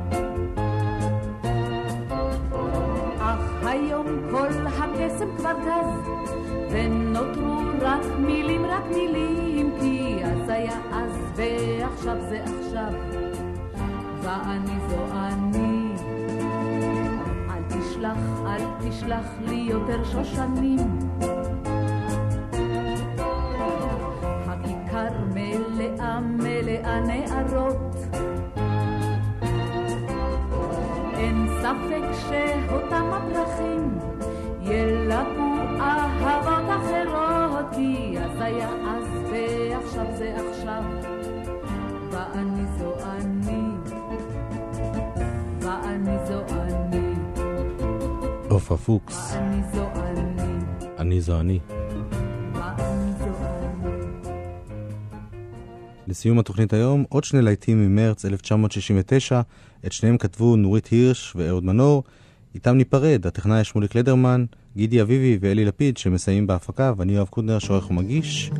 אך 3.19 3.67
היום 3.67 4.07
כל 4.31 4.49
הקסם 4.67 5.37
כבר 5.37 5.53
גז 5.67 6.11
ונותרו 6.71 7.59
רק 7.81 8.05
מילים, 8.19 8.65
רק 8.65 8.85
מילים 8.95 9.73
כי 9.81 10.25
אז 10.25 10.49
היה 10.49 10.79
אז 10.93 11.13
ועכשיו 11.35 12.17
זה 12.29 12.45
עכשיו. 12.45 12.93
ואני 14.23 14.79
זו 14.89 15.05
אני. 15.13 15.95
אל 17.51 17.63
תשלח, 17.69 18.19
אל 18.47 18.89
תשלח 18.89 19.27
לי 19.47 19.67
יותר 19.71 20.05
שושנים 20.05 21.04
ספק 31.65 32.29
שאותם 32.29 33.11
הפרחים 33.13 33.99
ילקו 34.61 35.55
אהבות 35.81 36.69
אחרות 36.69 37.67
כי 37.75 38.19
אז 38.19 38.41
היה 38.41 38.69
אז 38.69 39.05
ועכשיו 39.31 40.07
זה 40.17 40.37
עכשיו. 40.51 40.83
ואני 42.11 42.65
זו 42.79 42.93
אני 43.05 43.63
ואני 45.61 46.27
זו 46.27 46.41
אני. 46.61 47.15
עופרה 48.49 48.77
פוקס, 48.77 49.35
ואני 49.35 49.63
זו 49.73 49.87
אני. 49.95 50.59
אני 50.99 51.21
זו 51.21 51.41
אני. 51.41 51.59
לסיום 56.15 56.39
התוכנית 56.39 56.73
היום, 56.73 57.05
עוד 57.09 57.25
שני 57.25 57.43
להיטים 57.43 57.87
ממרץ 57.87 58.25
1969, 58.25 59.41
את 59.87 59.93
שניהם 59.93 60.19
כתבו 60.19 60.57
נורית 60.57 60.87
הירש 60.87 61.33
ואהוד 61.37 61.65
מנור. 61.65 62.05
איתם 62.55 62.77
ניפרד, 62.77 63.27
הטכנאי 63.27 63.65
שמוליק 63.65 63.95
לדרמן, 63.95 64.45
גידי 64.77 65.03
אביבי 65.03 65.39
ואלי 65.41 65.65
לפיד 65.65 65.97
שמסייעים 65.97 66.47
בהפקה, 66.47 66.93
ואני 66.97 67.13
יואב 67.13 67.27
קודנר 67.27 67.59
שעורך 67.59 67.91
ומגיש. 67.91 68.51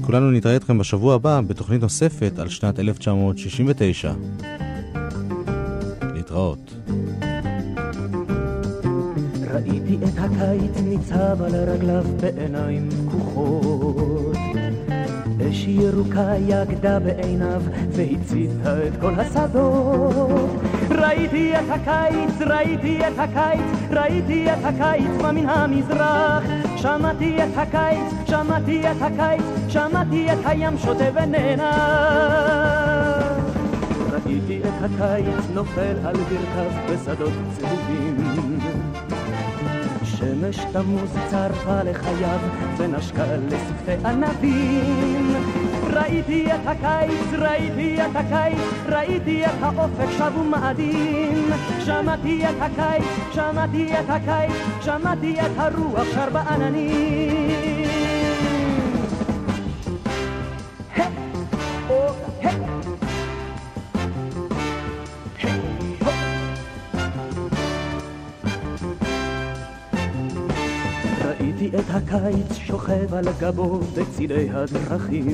כולנו 0.00 0.30
נתראה 0.30 0.56
אתכם 0.56 0.78
בשבוע 0.78 1.14
הבא 1.14 1.40
בתוכנית 1.46 1.82
נוספת 1.82 2.38
על 2.38 2.48
שנת 2.48 2.78
1969. 2.78 4.12
להתראות. 6.14 6.74
ראיתי 9.50 9.96
את 10.04 10.18
הקיץ 10.18 10.80
ניצב 10.84 11.42
על 11.42 11.54
רגליו 11.54 12.04
בעיניים 12.20 12.88
פקוחות. 12.90 14.36
אש 15.48 15.66
ירוקה 15.68 16.32
יגדה 16.48 16.98
בעיניו 16.98 17.62
והציתה 17.90 18.86
את 18.86 19.00
כל 19.00 19.12
השדות. 19.20 20.50
ראיתי 20.90 21.52
את 21.54 21.70
הקיץ, 21.70 22.40
ראיתי 22.46 22.98
את 23.08 23.18
הקיץ, 23.18 23.90
ראיתי 23.90 24.46
את 24.52 24.64
הקיץ 24.64 25.22
בא 25.22 25.30
מן 25.32 25.48
המזרח. 25.48 26.44
שמעתי 26.76 27.36
את 27.44 27.56
הקיץ, 27.56 28.12
שמעתי 28.26 28.90
את 28.90 29.02
הקיץ, 29.02 29.44
שמעתי 29.68 30.32
את 30.32 30.38
הים 30.44 30.78
שותה 30.78 31.04
ונאנח. 31.14 31.70
ראיתי 34.12 34.60
את 34.60 34.82
הקיץ 34.82 35.44
נופל 35.54 35.96
על 36.04 36.16
ברכיו 36.16 36.70
בשדות 36.88 37.32
צהובים. 37.58 38.89
שמש 40.20 40.58
תמוז 40.72 41.16
צרפה 41.30 41.82
לחייו 41.82 42.38
ונשקה 42.76 43.24
לשפתי 43.36 44.06
ענבים. 44.08 45.34
ראיתי 45.82 46.46
את 46.46 46.66
הקיץ, 46.66 47.32
ראיתי 47.38 47.96
את 48.02 48.16
הקיץ, 48.16 48.58
ראיתי 48.88 49.44
את 49.44 49.62
האופק 49.62 50.10
שב 50.18 50.36
ומאדים. 50.36 51.50
שמעתי 51.78 52.44
את 52.44 52.54
הקיץ, 52.60 53.04
שמעתי 53.32 53.92
את 54.00 54.10
הקיץ, 54.10 54.52
שמעתי 54.80 55.40
את 55.40 55.58
הרוח 55.58 56.06
שר 56.14 56.30
בעננים. 56.30 57.69
את 71.78 71.84
הקיץ 71.88 72.52
שוכב 72.52 73.14
על 73.14 73.24
גבו 73.40 73.80
בצידי 73.96 74.48
הדרכים. 74.52 75.26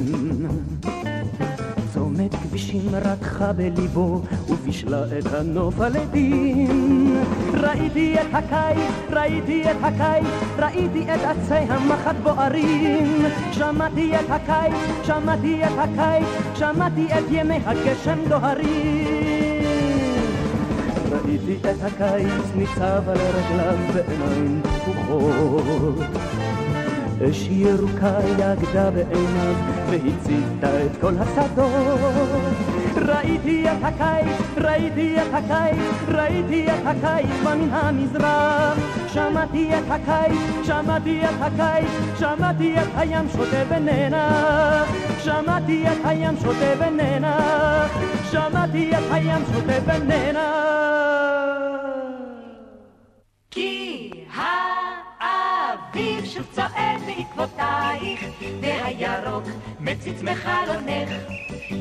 צומת 1.94 2.34
כבישים 2.34 2.94
רתחה 2.94 3.52
בליבו 3.52 4.20
ובישלה 4.48 5.04
את 5.18 5.26
הנוף 5.34 5.80
הלדים. 5.80 7.16
ראיתי 7.54 8.14
את 8.14 8.26
הקיץ, 8.32 8.94
ראיתי 9.10 9.70
את 9.70 9.76
הקיץ, 9.82 10.26
ראיתי 10.58 11.02
את 11.14 11.20
עצי 11.24 11.54
המחט 11.54 12.16
בוערים. 12.22 13.24
שמעתי 13.52 14.12
את 14.16 14.30
הקיץ, 14.30 14.74
שמעתי 15.02 15.64
את 15.64 15.78
הקיץ, 15.78 16.26
שמעתי 16.54 17.06
את 17.06 17.24
ימי 17.30 17.58
הגשם 17.66 18.18
דוהרים. 18.28 19.15
ראיתי 21.46 21.70
את 21.70 21.82
הקיץ 21.82 22.44
ניצב 22.56 23.08
על 23.08 23.16
רגליו 23.18 23.78
בעיניים 23.94 24.62
פקוחות. 24.62 26.06
אש 27.30 27.48
ירוקה 27.50 28.18
יגדה 28.38 28.90
בעיניו 28.90 29.54
והציתה 29.90 30.84
את 30.86 31.00
כל 31.00 31.12
השדות. 31.18 32.54
ראיתי 32.96 33.64
את 33.70 33.76
הקיץ, 33.82 34.36
ראיתי 34.56 35.16
את 35.16 35.34
הקיץ, 35.34 35.78
ראיתי 36.08 36.66
את 36.66 36.86
הקיץ 36.86 37.30
בא 37.44 37.54
מן 37.54 37.68
המזרח. 37.72 38.78
שמעתי 39.12 39.70
את 39.78 39.90
הקיץ, 39.90 40.66
שמעתי 40.66 41.20
את 41.24 41.40
הקיץ, 41.40 42.18
שמעתי 42.18 42.74
את 42.74 42.88
הים 42.96 43.28
שותה 43.32 43.62
ונאנח. 43.68 44.92
שמעתי 45.22 45.84
את 45.92 45.98
הים 46.04 46.36
שותה 46.42 46.86
ונאנח. 46.86 47.98
שמעתי 48.30 48.90
את 48.90 49.04
הים 49.12 49.42
שותה 49.52 49.78
ונאנח. 49.86 50.85
כי 53.56 54.10
האביב 54.32 56.24
שוב 56.24 56.46
צועד 56.52 57.00
בעקבותייך, 57.06 58.24
והירוק 58.60 59.44
מציץ 59.80 60.22
מחלונך. 60.22 61.10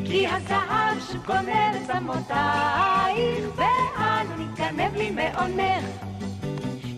כי 0.05 0.27
הזהב 0.27 0.99
שוב 1.11 1.25
קונה 1.25 1.71
לצמותייך, 1.73 3.45
ואנו 3.55 4.35
נתגנב 4.37 4.95
לי 4.95 5.11
מעונך. 5.11 6.14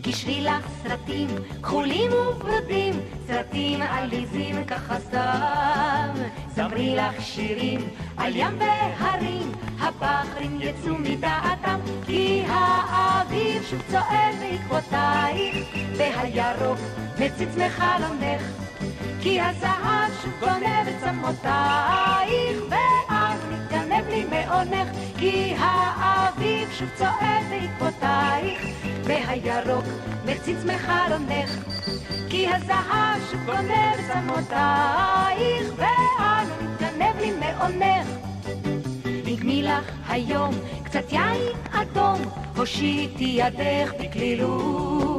כי 0.08 0.14
שבילך 0.14 0.68
סרטים 0.84 1.28
כחולים 1.64 2.12
וברודים, 2.14 2.94
סרטים 3.28 3.82
עליזים 3.82 4.66
ככה 4.66 5.00
סתם. 5.00 6.14
ספרי 6.56 6.96
לך 6.96 7.22
שירים 7.22 7.90
על 8.18 8.36
ים 8.36 8.60
והרים, 8.60 9.52
הבחרים 9.80 10.58
יצאו 10.62 10.96
מדעתם, 11.00 11.80
כי 12.06 12.44
האביב 12.48 13.64
שוב 13.70 13.82
צועד 13.92 14.36
בעקבותייך, 14.40 15.56
והירוק 15.98 16.80
מציץ 17.20 17.50
מחלונך. 17.58 18.42
כי 19.22 19.42
הזהב 19.42 20.12
שוב 20.24 20.34
גונב 20.40 20.88
את 20.88 20.96
צמותייך, 21.04 22.64
לי 24.18 24.26
מעונך, 24.26 24.90
כי 25.18 25.54
האביב 25.60 26.70
שוב 26.72 26.90
צועד 26.96 27.46
בעקבותייך, 27.50 28.62
והירוק 29.04 29.86
מציץ 30.26 30.58
מחלונך. 30.66 31.52
כי 32.30 32.48
הזהב 32.48 33.22
שוב 33.32 33.46
גונב 33.46 33.72
את 33.72 34.00
צמותייך, 34.14 35.74
ואז 35.76 36.48
מתגנב 36.62 37.22
לי 37.22 37.32
מעונך. 37.32 38.08
דגמי 39.26 39.64
לך 39.64 39.92
היום 40.10 40.56
קצת 40.84 41.12
יין 41.12 41.42
אדום, 41.72 42.22
הושיטי 42.56 43.38
ידך 43.40 43.92
בקלילות. 44.00 45.17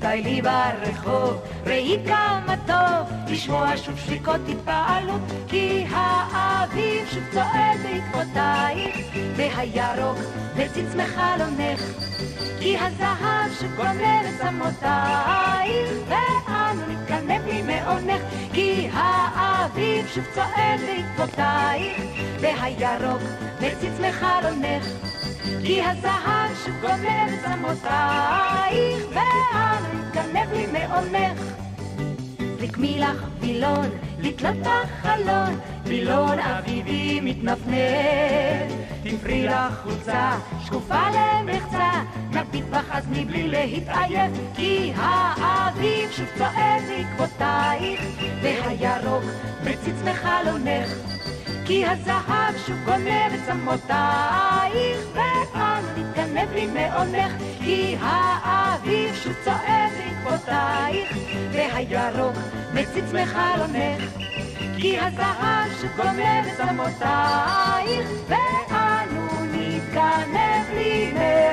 די 0.00 0.22
לי 0.24 0.42
ברחוב, 0.42 1.40
ראי 1.66 1.98
כמה 2.06 2.54
טוב, 2.66 3.16
לשמוע 3.28 3.76
שוב 3.76 3.98
שריקות 3.98 4.40
התפעלות, 4.48 5.20
כי 5.48 5.84
האביב 5.90 7.08
שוב 7.12 7.22
צועד 7.32 7.78
בעקבותייך, 7.82 8.96
והירוק 9.36 10.18
מציץ 10.56 10.94
מחלונך. 10.94 11.80
כי 12.60 12.76
הזהב 12.78 13.52
שוב 13.60 13.76
גונב 13.76 14.24
את 14.28 14.40
צמותייך, 14.40 15.90
ואנו 16.08 16.82
נתגנב 16.88 17.46
לי 17.46 17.62
מעונך, 17.62 18.22
כי 18.52 18.88
האביב 18.92 20.06
שוב 20.14 20.24
צועד 20.34 20.80
בעקבותייך, 20.86 22.02
והירוק 22.40 23.22
מציץ 23.60 24.00
מחלונך. 24.00 25.09
כי 25.42 25.82
הזהב 25.82 26.50
שוב 26.64 26.74
גונב 26.80 27.32
את 27.32 27.44
צמותייך, 27.44 29.04
ואנו 29.10 29.86
נתגנב 29.94 30.52
לי 30.52 30.66
מעונך. 30.66 31.40
הקמילח 32.62 33.24
וילון, 33.40 33.90
לתלות 34.18 34.56
בחלון, 34.56 35.58
וילון 35.84 36.38
אביבי 36.38 37.20
מתנפנף. 37.20 38.72
תפרי 39.02 39.44
לך 39.44 39.82
חולצה, 39.82 40.38
שקופה 40.64 41.02
למחצה, 41.08 41.90
נביט 42.30 42.64
בך 42.64 42.84
אז 42.90 43.04
מבלי 43.10 43.48
להתעייף, 43.48 44.32
כי 44.56 44.92
האביב 44.96 46.10
שוב 46.10 46.26
צועד 46.38 46.82
בעקבותייך, 46.88 48.00
והירוק 48.42 49.24
מציץ 49.64 49.96
בחלונך. 50.04 50.88
כי 51.70 51.86
הזהב 51.86 52.54
שוב 52.66 52.76
גונב 52.84 53.32
את 53.34 53.40
צמותייך, 53.46 54.98
ואנו 55.14 55.88
נתגנב 55.96 56.52
לי 56.52 56.66
מעונך, 56.66 57.32
כי 57.64 57.96
האביב 58.00 59.14
שוב 59.14 59.32
צועד 59.44 59.90
בעקבותייך, 59.98 61.16
והירוק 61.52 62.36
מציץ 62.74 63.04
מחלונך. 63.04 64.02
כי 64.78 65.00
הזהב 65.00 65.80
שוב 65.80 65.90
גונב 65.96 66.46
את 66.46 66.56
צמותייך, 66.56 68.10
ואנו 68.28 69.28
נתגנב 69.52 70.74
לי 70.74 71.12
מעונך. 71.12 71.49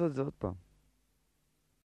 אני 0.00 0.08
רוצה 0.08 0.22
לעשות 0.22 0.65